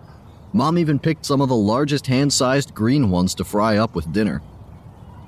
[0.51, 4.11] Mom even picked some of the largest hand sized green ones to fry up with
[4.11, 4.41] dinner.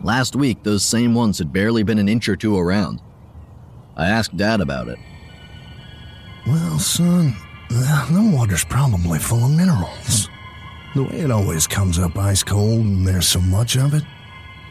[0.02, 3.02] Last week, those same ones had barely been an inch or two around.
[3.96, 5.00] I asked Dad about it.
[6.46, 7.38] Well, son,
[7.70, 10.28] the water's probably full of minerals.
[10.94, 14.04] The way it always comes up ice cold and there's so much of it,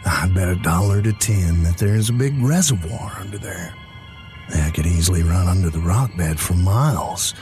[0.05, 3.75] I'd bet a dollar to ten that there's a big reservoir under there.
[4.52, 7.34] That could easily run under the rock bed for miles,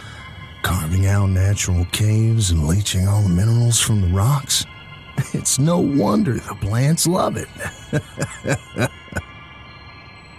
[0.62, 4.64] carving out natural caves and leaching all the minerals from the rocks.
[5.34, 7.48] It's no wonder the plants love it.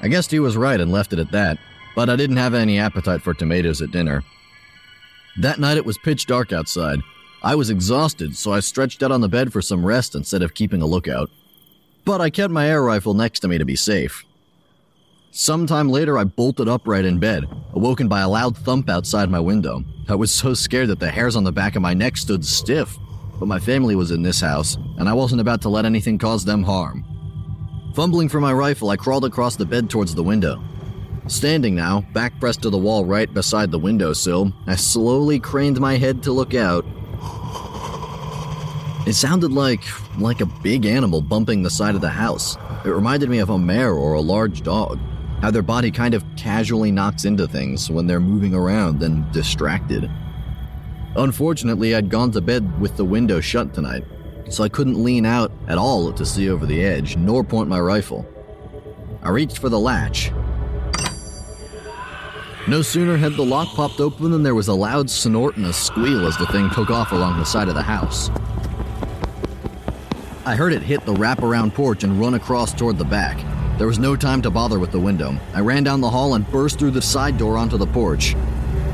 [0.01, 1.59] I guessed he was right and left it at that,
[1.95, 4.23] but I didn't have any appetite for tomatoes at dinner.
[5.39, 6.99] That night it was pitch dark outside.
[7.43, 10.55] I was exhausted, so I stretched out on the bed for some rest instead of
[10.55, 11.29] keeping a lookout.
[12.03, 14.25] But I kept my air rifle next to me to be safe.
[15.33, 19.81] Sometime later, I bolted upright in bed, awoken by a loud thump outside my window.
[20.09, 22.97] I was so scared that the hairs on the back of my neck stood stiff,
[23.39, 26.43] but my family was in this house, and I wasn't about to let anything cause
[26.43, 27.05] them harm.
[27.95, 30.61] Fumbling for my rifle, I crawled across the bed towards the window.
[31.27, 35.95] Standing now, back pressed to the wall right beside the windowsill, I slowly craned my
[35.95, 36.85] head to look out.
[39.07, 39.83] It sounded like
[40.19, 42.57] like a big animal bumping the side of the house.
[42.83, 44.99] It reminded me of a mare or a large dog.
[45.41, 50.09] How their body kind of casually knocks into things when they're moving around and distracted.
[51.15, 54.05] Unfortunately, I'd gone to bed with the window shut tonight,
[54.49, 57.79] so I couldn't lean out at all to see over the edge, nor point my
[57.79, 58.25] rifle.
[59.23, 60.31] I reached for the latch.
[62.67, 65.73] No sooner had the lock popped open than there was a loud snort and a
[65.73, 68.29] squeal as the thing took off along the side of the house.
[70.45, 73.50] I heard it hit the wraparound porch and run across toward the back.
[73.81, 75.35] There was no time to bother with the window.
[75.55, 78.35] I ran down the hall and burst through the side door onto the porch.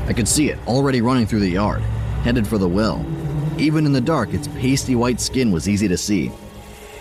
[0.06, 1.82] I could see it, already running through the yard,
[2.22, 3.04] headed for the well.
[3.58, 6.32] Even in the dark, its pasty white skin was easy to see.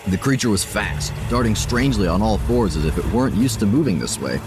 [0.08, 3.66] The creature was fast, darting strangely on all fours as if it weren't used to
[3.66, 4.42] moving this way.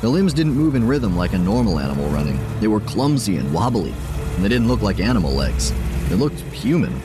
[0.00, 2.40] The limbs didn't move in rhythm like a normal animal running.
[2.58, 3.92] They were clumsy and wobbly,
[4.34, 5.74] and they didn't look like animal legs.
[6.08, 7.02] They looked human,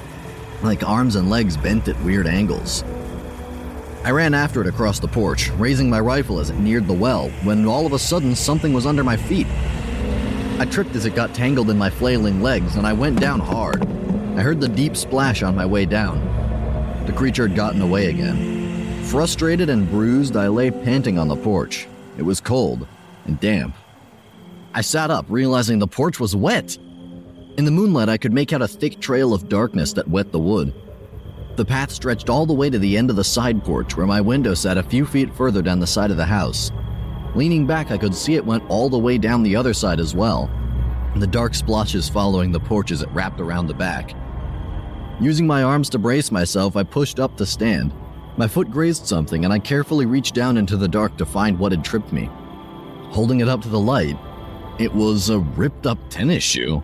[0.62, 2.86] like arms and legs bent at weird angles.
[4.04, 7.30] I ran after it across the porch, raising my rifle as it neared the well,
[7.44, 9.48] when all of a sudden something was under my feet.
[10.60, 13.82] I tripped as it got tangled in my flailing legs, and I went down hard.
[14.36, 16.20] I heard the deep splash on my way down.
[17.06, 19.06] The creature had gotten away again.
[19.06, 21.88] Frustrated and bruised, I lay panting on the porch.
[22.18, 22.86] It was cold
[23.24, 23.74] and damp.
[24.74, 26.78] I sat up, realizing the porch was wet.
[27.58, 30.40] In the moonlight, I could make out a thick trail of darkness that wet the
[30.40, 30.74] wood.
[31.56, 34.20] The path stretched all the way to the end of the side porch, where my
[34.20, 36.72] window sat a few feet further down the side of the house.
[37.36, 40.16] Leaning back, I could see it went all the way down the other side as
[40.16, 40.50] well,
[41.16, 44.16] the dark splotches following the porch as it wrapped around the back.
[45.22, 47.94] Using my arms to brace myself, I pushed up to stand.
[48.36, 51.72] My foot grazed something, and I carefully reached down into the dark to find what
[51.72, 52.30] had tripped me.
[53.12, 54.18] Holding it up to the light,
[54.80, 56.82] it was a ripped up tennis shoe.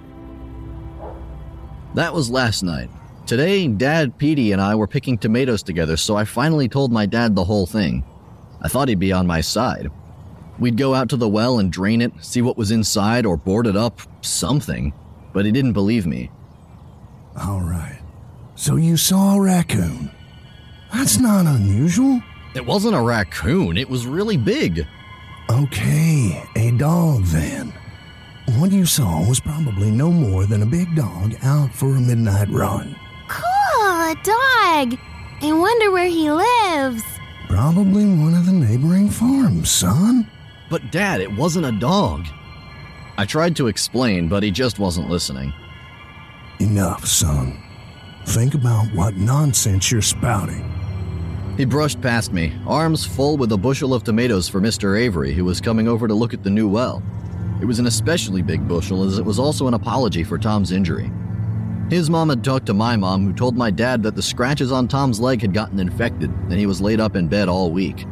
[1.95, 2.91] That was last night.
[3.29, 7.35] Today, Dad, Petey, and I were picking tomatoes together, so I finally told my dad
[7.35, 8.03] the whole thing.
[8.59, 9.91] I thought he'd be on my side.
[10.57, 13.67] We'd go out to the well and drain it, see what was inside, or board
[13.67, 14.93] it up, something.
[15.31, 16.31] But he didn't believe me.
[17.39, 17.99] All right.
[18.55, 20.09] So you saw a raccoon.
[20.91, 22.23] That's not unusual.
[22.55, 24.87] It wasn't a raccoon, it was really big.
[25.51, 27.73] Okay, a dog then.
[28.57, 32.49] What you saw was probably no more than a big dog out for a midnight
[32.49, 32.95] run.
[34.09, 34.99] Cool, a dog.
[35.41, 37.03] I wonder where he lives.
[37.47, 40.27] Probably one of the neighboring farms, son.
[40.69, 42.25] But, Dad, it wasn't a dog.
[43.17, 45.53] I tried to explain, but he just wasn't listening.
[46.59, 47.61] Enough, son.
[48.25, 50.65] Think about what nonsense you're spouting.
[51.57, 54.99] He brushed past me, arms full with a bushel of tomatoes for Mr.
[54.99, 57.03] Avery, who was coming over to look at the new well.
[57.61, 61.11] It was an especially big bushel, as it was also an apology for Tom's injury.
[61.89, 64.87] His mom had talked to my mom, who told my dad that the scratches on
[64.87, 68.05] Tom's leg had gotten infected, and he was laid up in bed all week.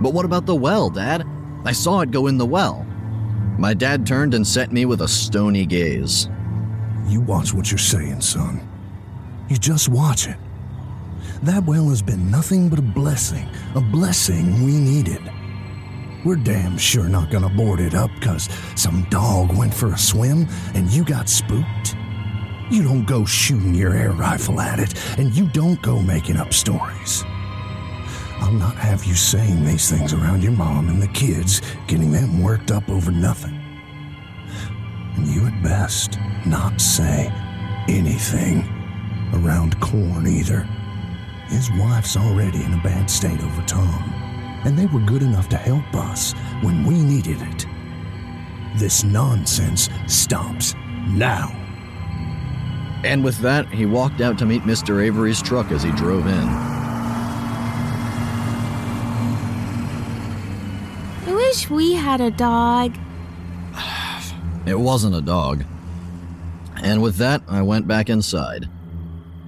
[0.00, 1.26] But what about the well, Dad?
[1.66, 2.86] I saw it go in the well.
[3.58, 6.30] My dad turned and set me with a stony gaze.
[7.06, 8.66] You watch what you're saying, son.
[9.50, 10.36] You just watch it.
[11.42, 15.20] That well has been nothing but a blessing, a blessing we needed.
[16.24, 20.46] We're damn sure not gonna board it up because some dog went for a swim
[20.74, 21.96] and you got spooked.
[22.68, 26.52] You don't go shooting your air rifle at it, and you don't go making up
[26.52, 27.24] stories.
[28.40, 32.42] I'll not have you saying these things around your mom and the kids, getting them
[32.42, 33.54] worked up over nothing.
[35.16, 37.32] And you at best not say
[37.88, 38.68] anything
[39.32, 40.68] around corn either.
[41.48, 44.12] His wife's already in a bad state over Tom,
[44.64, 47.66] and they were good enough to help us when we needed it.
[48.76, 50.74] This nonsense stops
[51.08, 51.65] now.
[53.06, 55.00] And with that, he walked out to meet Mr.
[55.00, 56.48] Avery's truck as he drove in.
[61.24, 62.96] I wish we had a dog.
[64.66, 65.64] It wasn't a dog.
[66.82, 68.68] And with that, I went back inside.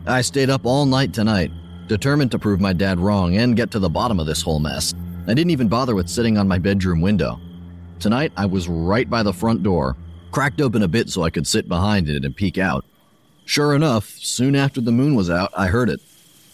[0.06, 1.50] I stayed up all night tonight,
[1.88, 4.94] determined to prove my dad wrong and get to the bottom of this whole mess.
[5.26, 7.40] I didn't even bother with sitting on my bedroom window.
[7.98, 9.96] Tonight, I was right by the front door,
[10.30, 12.84] cracked open a bit so I could sit behind it and peek out.
[13.48, 16.02] Sure enough, soon after the moon was out, I heard it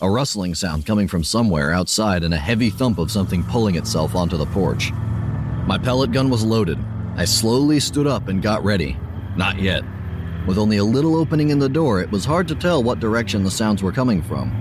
[0.00, 4.14] a rustling sound coming from somewhere outside and a heavy thump of something pulling itself
[4.14, 4.92] onto the porch.
[5.66, 6.78] My pellet gun was loaded.
[7.16, 8.96] I slowly stood up and got ready.
[9.36, 9.82] Not yet.
[10.46, 13.42] With only a little opening in the door, it was hard to tell what direction
[13.42, 14.52] the sounds were coming from.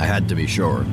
[0.00, 0.84] I had to be sure.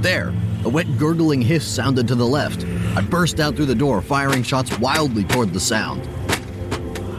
[0.00, 0.32] There!
[0.64, 2.64] A wet, gurgling hiss sounded to the left.
[2.96, 6.08] I burst out through the door, firing shots wildly toward the sound.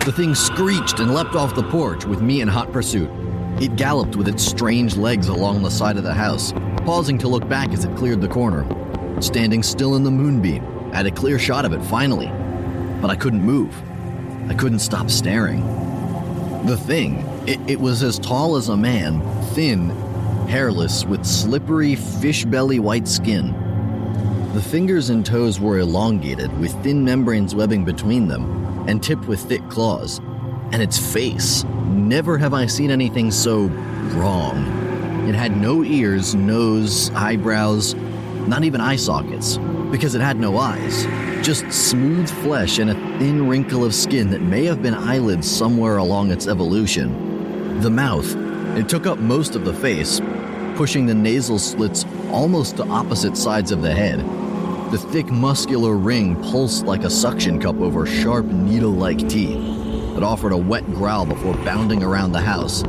[0.05, 3.09] The thing screeched and leapt off the porch with me in hot pursuit.
[3.59, 6.53] It galloped with its strange legs along the side of the house,
[6.85, 8.67] pausing to look back as it cleared the corner.
[9.19, 12.27] Standing still in the moonbeam, I had a clear shot of it finally.
[13.01, 13.75] But I couldn't move.
[14.47, 15.61] I couldn't stop staring.
[16.67, 19.21] The thing, it, it was as tall as a man,
[19.55, 19.89] thin,
[20.47, 23.53] hairless, with slippery, fish belly white skin.
[24.53, 29.39] The fingers and toes were elongated, with thin membranes webbing between them, and tipped with
[29.41, 30.19] thick claws.
[30.71, 33.67] And its face, never have I seen anything so
[34.15, 34.65] wrong.
[35.27, 37.95] It had no ears, nose, eyebrows,
[38.47, 39.57] not even eye sockets,
[39.89, 41.05] because it had no eyes.
[41.45, 45.97] Just smooth flesh and a thin wrinkle of skin that may have been eyelids somewhere
[45.97, 47.81] along its evolution.
[47.81, 48.35] The mouth,
[48.77, 50.21] it took up most of the face,
[50.75, 54.19] pushing the nasal slits almost to opposite sides of the head.
[54.95, 59.57] The thick muscular ring pulsed like a suction cup over sharp needle like teeth
[60.15, 62.81] It offered a wet growl before bounding around the house.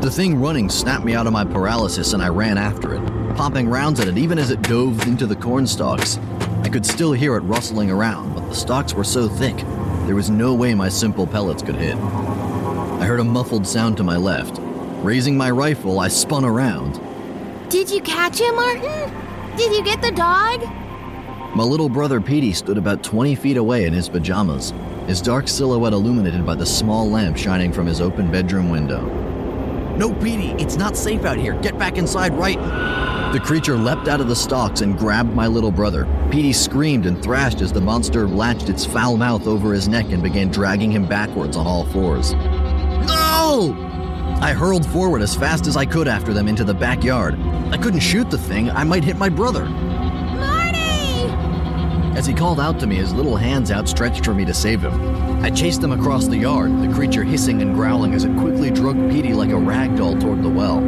[0.00, 3.02] The thing running snapped me out of my paralysis and I ran after it,
[3.34, 6.20] popping rounds at it even as it dove into the corn stalks.
[6.62, 9.56] I could still hear it rustling around, but the stalks were so thick,
[10.06, 11.96] there was no way my simple pellets could hit.
[11.96, 14.60] I heard a muffled sound to my left.
[15.02, 17.00] Raising my rifle, I spun around.
[17.68, 19.12] Did you catch him, Martin?
[19.56, 20.64] Did you get the dog?
[21.54, 24.74] My little brother Petey stood about 20 feet away in his pajamas,
[25.06, 29.00] his dark silhouette illuminated by the small lamp shining from his open bedroom window.
[29.96, 31.54] No, Petey, it's not safe out here.
[31.60, 32.58] Get back inside right.
[33.32, 36.06] The creature leapt out of the stalks and grabbed my little brother.
[36.30, 40.22] Petey screamed and thrashed as the monster latched its foul mouth over his neck and
[40.22, 42.34] began dragging him backwards on all fours.
[43.06, 43.74] No!
[44.40, 47.40] I hurled forward as fast as I could after them into the backyard.
[47.72, 49.66] I couldn't shoot the thing, I might hit my brother.
[52.18, 55.40] As he called out to me, his little hands outstretched for me to save him.
[55.40, 58.96] I chased him across the yard, the creature hissing and growling as it quickly drug
[59.08, 60.78] Petey like a rag doll toward the well.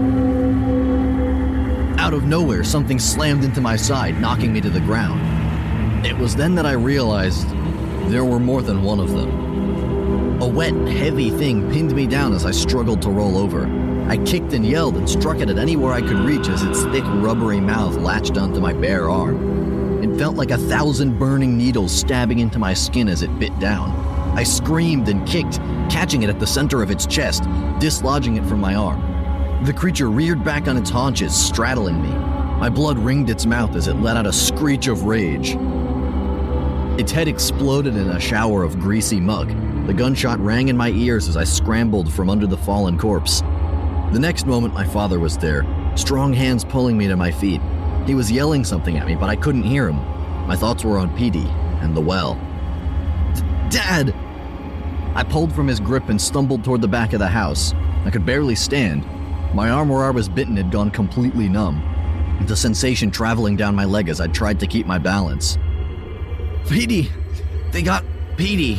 [2.01, 6.05] Out of nowhere, something slammed into my side, knocking me to the ground.
[6.05, 7.49] It was then that I realized
[8.11, 10.43] there were more than one of them.
[10.43, 13.67] A wet, heavy thing pinned me down as I struggled to roll over.
[14.09, 17.05] I kicked and yelled and struck at it anywhere I could reach as its thick,
[17.07, 19.80] rubbery mouth latched onto my bare arm.
[20.03, 23.91] It felt like a thousand burning needles stabbing into my skin as it bit down.
[24.35, 25.59] I screamed and kicked,
[25.91, 27.43] catching it at the center of its chest,
[27.79, 29.65] dislodging it from my arm.
[29.65, 32.09] The creature reared back on its haunches, straddling me.
[32.09, 35.57] My blood ringed its mouth as it let out a screech of rage.
[36.99, 39.49] Its head exploded in a shower of greasy muck.
[39.87, 43.43] The gunshot rang in my ears as I scrambled from under the fallen corpse.
[44.13, 47.61] The next moment, my father was there, strong hands pulling me to my feet.
[48.07, 49.97] He was yelling something at me, but I couldn't hear him.
[50.47, 51.47] My thoughts were on Petey
[51.81, 52.35] and the well.
[53.71, 54.15] Dad!
[55.15, 57.75] I pulled from his grip and stumbled toward the back of the house.
[58.05, 59.05] I could barely stand.
[59.55, 61.87] My arm where I was bitten had gone completely numb.
[62.47, 65.59] The sensation traveling down my leg as I tried to keep my balance.
[66.69, 67.11] Petey!
[67.71, 68.05] They got
[68.37, 68.79] Petey!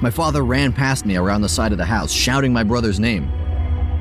[0.00, 3.30] My father ran past me around the side of the house, shouting my brother's name.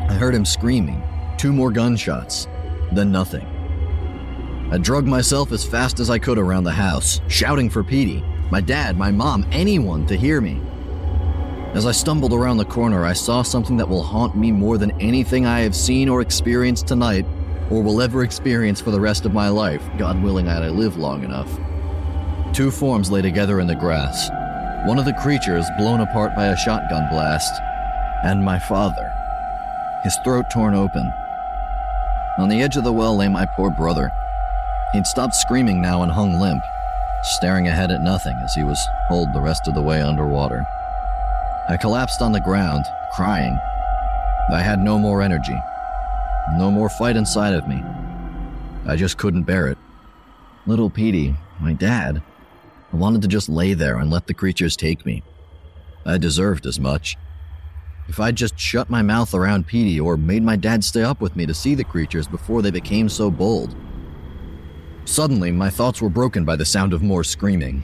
[0.09, 1.03] I heard him screaming.
[1.37, 2.47] Two more gunshots.
[2.93, 3.45] Then nothing.
[4.71, 8.61] I drugged myself as fast as I could around the house, shouting for Petey, my
[8.61, 10.61] dad, my mom, anyone to hear me.
[11.73, 14.99] As I stumbled around the corner, I saw something that will haunt me more than
[15.01, 17.25] anything I have seen or experienced tonight,
[17.71, 20.97] or will ever experience for the rest of my life, God willing that I live
[20.97, 21.49] long enough.
[22.53, 24.29] Two forms lay together in the grass.
[24.87, 27.59] One of the creatures blown apart by a shotgun blast,
[28.23, 29.11] and my father,
[30.03, 31.11] his throat torn open.
[32.37, 34.11] On the edge of the well lay my poor brother.
[34.93, 36.63] He'd stopped screaming now and hung limp,
[37.23, 40.65] staring ahead at nothing as he was pulled the rest of the way underwater.
[41.69, 42.85] I collapsed on the ground,
[43.15, 43.57] crying.
[44.51, 45.57] I had no more energy,
[46.57, 47.83] no more fight inside of me.
[48.87, 49.77] I just couldn't bear it.
[50.65, 52.23] Little Petey, my dad,
[52.91, 55.21] I wanted to just lay there and let the creatures take me.
[56.05, 57.15] I deserved as much.
[58.07, 61.35] If I'd just shut my mouth around Petey or made my dad stay up with
[61.35, 63.75] me to see the creatures before they became so bold.
[65.09, 67.81] Suddenly, my thoughts were broken by the sound of more screaming.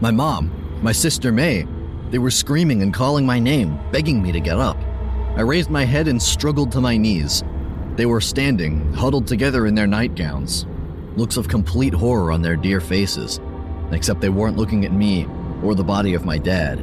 [0.00, 1.66] My mom, my sister May,
[2.10, 4.78] they were screaming and calling my name, begging me to get up.
[5.36, 7.42] I raised my head and struggled to my knees.
[7.96, 10.64] They were standing, huddled together in their nightgowns,
[11.16, 13.40] looks of complete horror on their dear faces,
[13.90, 15.26] except they weren't looking at me
[15.64, 16.78] or the body of my dad.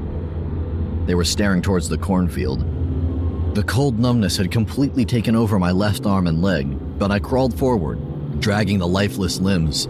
[1.07, 3.55] They were staring towards the cornfield.
[3.55, 7.57] The cold numbness had completely taken over my left arm and leg, but I crawled
[7.57, 7.97] forward,
[8.45, 9.87] dragging the lifeless limbs.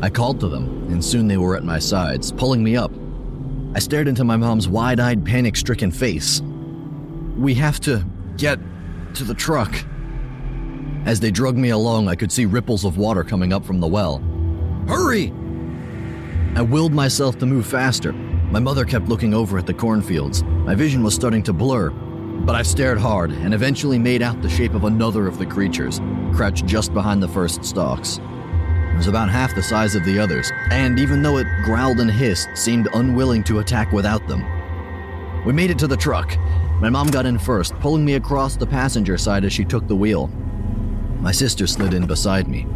[0.00, 2.92] I called to them, and soon they were at my sides, pulling me up.
[3.74, 6.40] I stared into my mom's wide eyed, panic stricken face.
[7.36, 8.60] We have to get
[9.14, 9.74] to the truck.
[11.04, 13.88] As they dragged me along, I could see ripples of water coming up from the
[13.88, 14.22] well.
[14.86, 15.32] Hurry!
[16.54, 18.12] I willed myself to move faster.
[18.12, 20.44] My mother kept looking over at the cornfields.
[20.44, 21.90] My vision was starting to blur,
[22.44, 26.00] but I stared hard and eventually made out the shape of another of the creatures,
[26.32, 28.18] crouched just behind the first stalks.
[28.18, 32.10] It was about half the size of the others, and even though it growled and
[32.10, 34.44] hissed, seemed unwilling to attack without them.
[35.44, 36.36] We made it to the truck.
[36.80, 39.96] My mom got in first, pulling me across the passenger side as she took the
[39.96, 40.28] wheel.
[41.20, 42.66] My sister slid in beside me.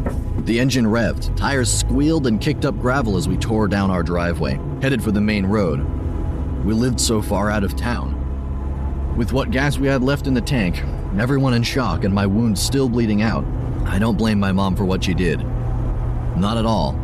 [0.41, 4.59] The engine revved, tires squealed and kicked up gravel as we tore down our driveway,
[4.83, 5.87] headed for the main road.
[6.65, 8.20] We lived so far out of town.
[9.17, 10.83] With what gas we had left in the tank,
[11.19, 13.45] everyone in shock and my wounds still bleeding out,
[13.85, 15.41] I don't blame my mom for what she did.
[16.37, 16.99] Not at all.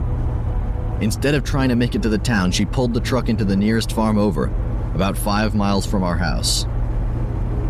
[1.01, 3.57] Instead of trying to make it to the town, she pulled the truck into the
[3.57, 4.47] nearest farm over,
[4.95, 6.65] about five miles from our house.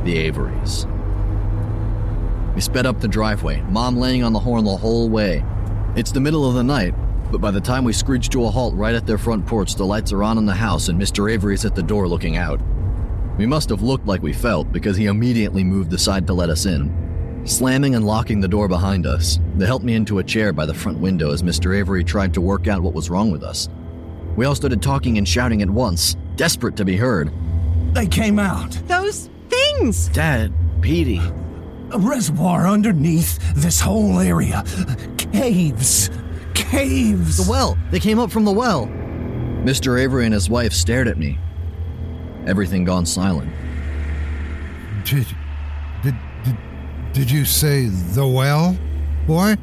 [0.05, 0.87] The Averys.
[2.55, 5.45] We sped up the driveway, Mom laying on the horn the whole way.
[5.97, 6.95] It's the middle of the night,
[7.33, 9.85] but by the time we screeched to a halt right at their front porch, the
[9.85, 11.33] lights are on in the house and Mr.
[11.33, 12.61] Avery's at the door looking out.
[13.39, 16.67] We must have looked like we felt because he immediately moved aside to let us
[16.67, 17.05] in.
[17.45, 19.39] slamming and locking the door behind us.
[19.57, 21.77] They helped me into a chair by the front window as Mr.
[21.77, 23.69] Avery tried to work out what was wrong with us.
[24.37, 27.31] We all started talking and shouting at once, desperate to be heard.
[27.93, 28.73] They came out.
[28.89, 30.09] Those things!
[30.09, 31.21] Dad, Petey.
[31.93, 34.65] A reservoir underneath this whole area.
[35.17, 36.11] Caves.
[36.55, 37.45] Caves.
[37.45, 37.79] The well!
[37.93, 38.87] They came up from the well!
[39.63, 40.01] Mr.
[40.01, 41.39] Avery and his wife stared at me.
[42.47, 43.51] Everything gone silent.
[45.05, 45.27] Did,
[46.03, 46.57] did, did,
[47.13, 48.79] did you say the well,
[49.27, 49.57] boy?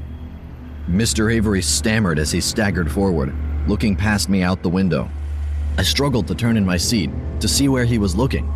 [0.90, 1.34] Mr.
[1.34, 3.34] Avery stammered as he staggered forward,
[3.68, 5.10] looking past me out the window.
[5.78, 7.10] I struggled to turn in my seat
[7.40, 8.48] to see where he was looking.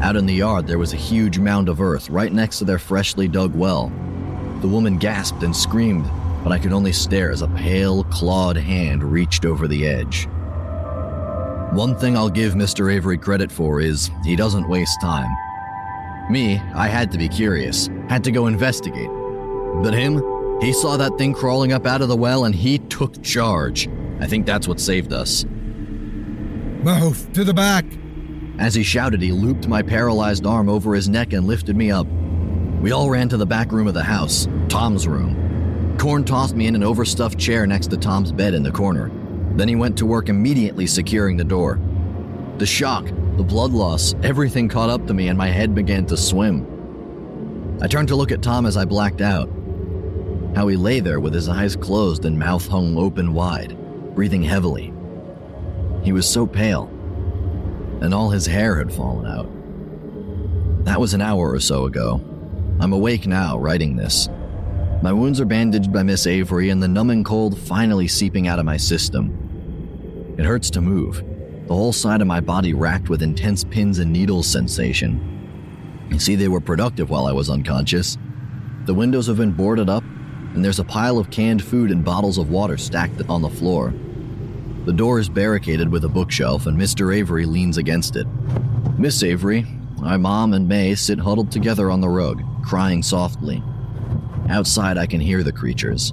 [0.00, 2.80] Out in the yard, there was a huge mound of earth right next to their
[2.80, 3.92] freshly dug well.
[4.60, 6.04] The woman gasped and screamed,
[6.42, 10.28] but I could only stare as a pale, clawed hand reached over the edge.
[11.74, 12.94] One thing I'll give Mr.
[12.94, 15.28] Avery credit for is he doesn't waste time.
[16.30, 19.10] Me, I had to be curious, had to go investigate.
[19.82, 20.22] But him,
[20.60, 23.88] he saw that thing crawling up out of the well and he took charge.
[24.20, 25.44] I think that's what saved us.
[25.46, 27.84] Move to the back.
[28.60, 32.06] As he shouted, he looped my paralyzed arm over his neck and lifted me up.
[32.80, 35.96] We all ran to the back room of the house, Tom's room.
[35.98, 39.10] Corn tossed me in an overstuffed chair next to Tom's bed in the corner.
[39.54, 41.80] Then he went to work immediately securing the door.
[42.58, 46.16] The shock, the blood loss, everything caught up to me and my head began to
[46.16, 47.78] swim.
[47.80, 49.48] I turned to look at Tom as I blacked out.
[50.54, 53.76] How he lay there with his eyes closed and mouth hung open wide,
[54.14, 54.92] breathing heavily.
[56.02, 56.88] He was so pale,
[58.00, 59.50] and all his hair had fallen out.
[60.84, 62.20] That was an hour or so ago.
[62.78, 64.28] I'm awake now, writing this.
[65.02, 68.64] My wounds are bandaged by Miss Avery, and the numbing cold finally seeping out of
[68.64, 69.43] my system.
[70.36, 71.22] It hurts to move,
[71.66, 76.08] the whole side of my body racked with intense pins and needles sensation.
[76.10, 78.18] You see, they were productive while I was unconscious.
[78.86, 80.04] The windows have been boarded up,
[80.54, 83.94] and there's a pile of canned food and bottles of water stacked on the floor.
[84.84, 87.14] The door is barricaded with a bookshelf, and Mr.
[87.14, 88.26] Avery leans against it.
[88.98, 89.66] Miss Avery,
[89.96, 93.62] my mom, and May sit huddled together on the rug, crying softly.
[94.48, 96.12] Outside, I can hear the creatures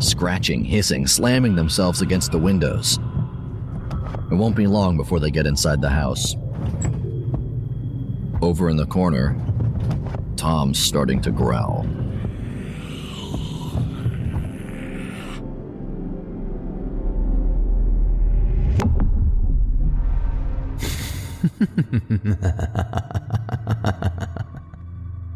[0.00, 2.98] scratching, hissing, slamming themselves against the windows.
[4.30, 6.36] It won't be long before they get inside the house.
[8.40, 9.36] Over in the corner,
[10.36, 11.84] Tom's starting to growl.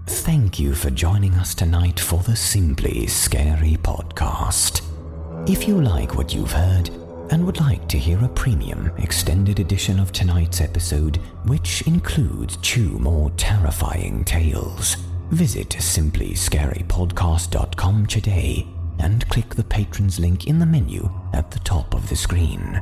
[0.06, 4.82] Thank you for joining us tonight for the Simply Scary podcast.
[5.48, 6.90] If you like what you've heard,
[7.30, 11.16] and would like to hear a premium extended edition of tonight's episode,
[11.46, 14.94] which includes two more terrifying tales,
[15.30, 18.66] visit simplyscarypodcast.com today
[18.98, 22.80] and click the patrons link in the menu at the top of the screen.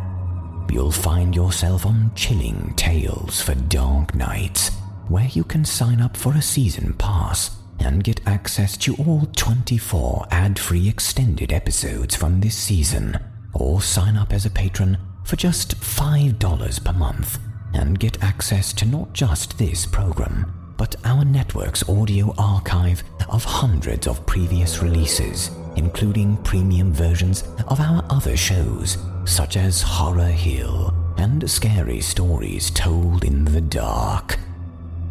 [0.71, 4.71] You'll find yourself on Chilling Tales for Dark Nights,
[5.09, 10.27] where you can sign up for a season pass and get access to all 24
[10.31, 13.19] ad free extended episodes from this season
[13.55, 17.39] or sign up as a patron for just $5 per month
[17.75, 24.07] and get access to not just this program, but our network's audio archive of hundreds
[24.07, 31.49] of previous releases, including premium versions of our other shows, such as Horror Hill and
[31.49, 34.39] Scary Stories Told in the Dark.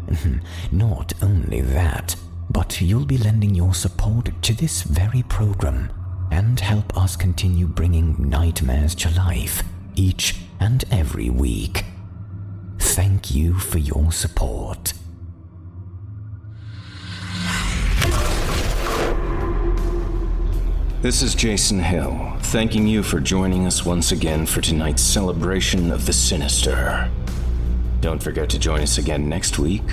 [0.72, 2.16] not only that,
[2.50, 5.90] but you'll be lending your support to this very program
[6.32, 9.62] and help us continue bringing nightmares to life
[9.94, 11.84] each and every week.
[12.78, 14.94] Thank you for your support.
[21.02, 26.06] This is Jason Hill, thanking you for joining us once again for tonight's celebration of
[26.06, 27.10] the sinister.
[28.00, 29.90] Don't forget to join us again next week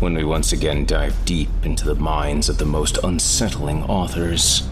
[0.00, 4.68] when we once again dive deep into the minds of the most unsettling authors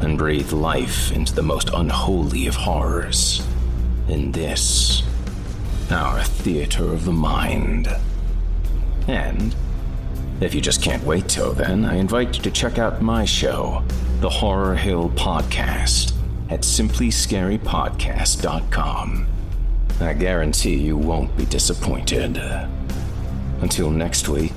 [0.00, 3.46] and breathe life into the most unholy of horrors.
[4.08, 5.02] In this,
[5.90, 7.88] our theater of the mind.
[9.08, 9.54] And,
[10.40, 13.82] if you just can't wait till then, I invite you to check out my show,
[14.20, 16.12] The Horror Hill Podcast,
[16.50, 19.26] at simplyscarypodcast.com.
[20.00, 22.36] I guarantee you won't be disappointed.
[23.60, 24.52] Until next week,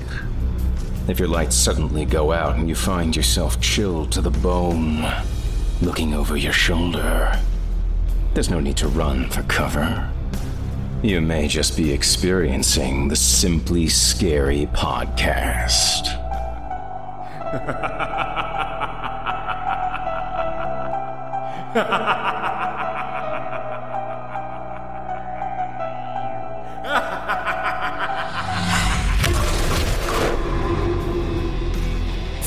[1.08, 5.06] if your lights suddenly go out and you find yourself chilled to the bone,
[5.80, 7.40] looking over your shoulder,
[8.34, 10.12] there's no need to run for cover.
[11.02, 16.14] You may just be experiencing the Simply Scary podcast.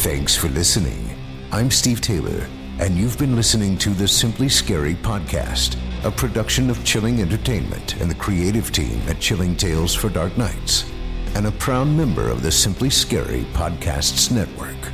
[0.02, 1.16] Thanks for listening.
[1.52, 2.48] I'm Steve Taylor,
[2.80, 8.10] and you've been listening to the Simply Scary podcast, a production of Chilling Entertainment and
[8.10, 10.92] the creative team at Chilling Tales for Dark Nights,
[11.36, 14.92] and a proud member of the Simply Scary Podcasts Network.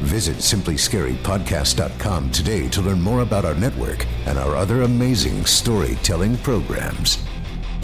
[0.00, 7.24] Visit simplyscarypodcast.com today to learn more about our network and our other amazing storytelling programs.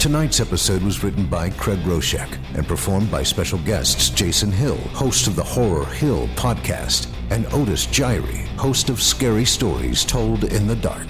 [0.05, 5.25] Tonight's episode was written by Craig Groshek and performed by special guests Jason Hill, host
[5.25, 10.75] of the Horror Hill podcast, and Otis Jiry, host of Scary Stories Told in the
[10.75, 11.09] Dark.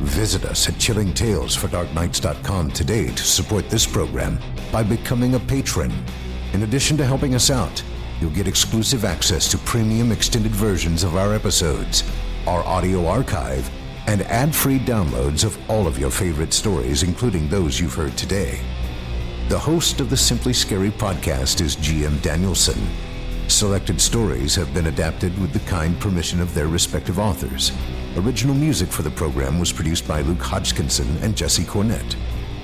[0.00, 4.38] Visit us at chillingtalesfordarknights.com today to support this program
[4.70, 5.90] by becoming a patron.
[6.52, 7.82] In addition to helping us out,
[8.20, 12.04] you'll get exclusive access to premium extended versions of our episodes,
[12.46, 13.70] our audio archive,
[14.06, 18.60] and ad free downloads of all of your favorite stories, including those you've heard today.
[19.48, 22.80] The host of the Simply Scary podcast is GM Danielson.
[23.48, 27.72] Selected stories have been adapted with the kind permission of their respective authors.
[28.16, 32.16] Original music for the program was produced by Luke Hodgkinson and Jesse Cornett.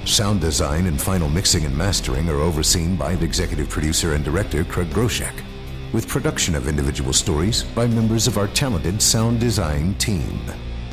[0.06, 4.88] Sound design and final mixing and mastering are overseen by executive producer and director Craig
[4.88, 5.44] Groshek,
[5.92, 10.40] with production of individual stories by members of our talented sound design team.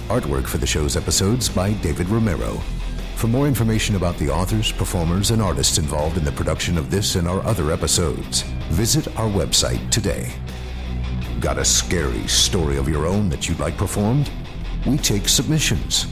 [0.10, 2.62] Artwork for the show's episodes by David Romero.
[3.16, 7.16] For more information about the authors, performers, and artists involved in the production of this
[7.16, 10.32] and our other episodes, visit our website today.
[11.39, 14.30] Got a scary story of your own that you'd like performed?
[14.86, 16.06] We take submissions.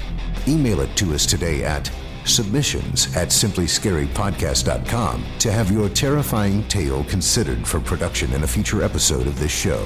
[0.48, 1.92] Email it to us today at
[2.26, 9.28] submissions at simplyscarypodcast.com to have your terrifying tale considered for production in a future episode
[9.28, 9.86] of this show.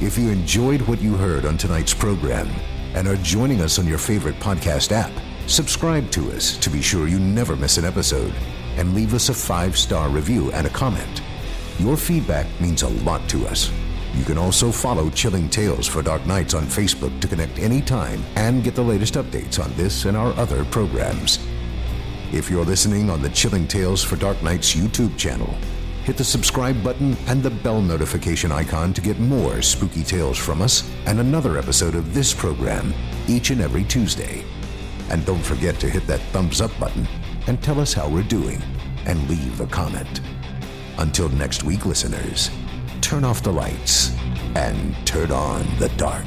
[0.00, 2.48] If you enjoyed what you heard on tonight's program
[2.94, 5.12] and are joining us on your favorite podcast app,
[5.46, 8.34] subscribe to us to be sure you never miss an episode
[8.76, 11.22] and leave us a five star review and a comment.
[11.78, 13.70] Your feedback means a lot to us.
[14.14, 18.62] You can also follow Chilling Tales for Dark Nights on Facebook to connect anytime and
[18.62, 21.38] get the latest updates on this and our other programs.
[22.32, 25.54] If you're listening on the Chilling Tales for Dark Nights YouTube channel,
[26.04, 30.60] hit the subscribe button and the bell notification icon to get more spooky tales from
[30.60, 32.92] us and another episode of this program
[33.28, 34.44] each and every Tuesday.
[35.10, 37.06] And don't forget to hit that thumbs up button
[37.46, 38.60] and tell us how we're doing
[39.06, 40.20] and leave a comment.
[40.98, 42.50] Until next week, listeners,
[43.00, 44.16] turn off the lights
[44.54, 46.26] and turn on the dark.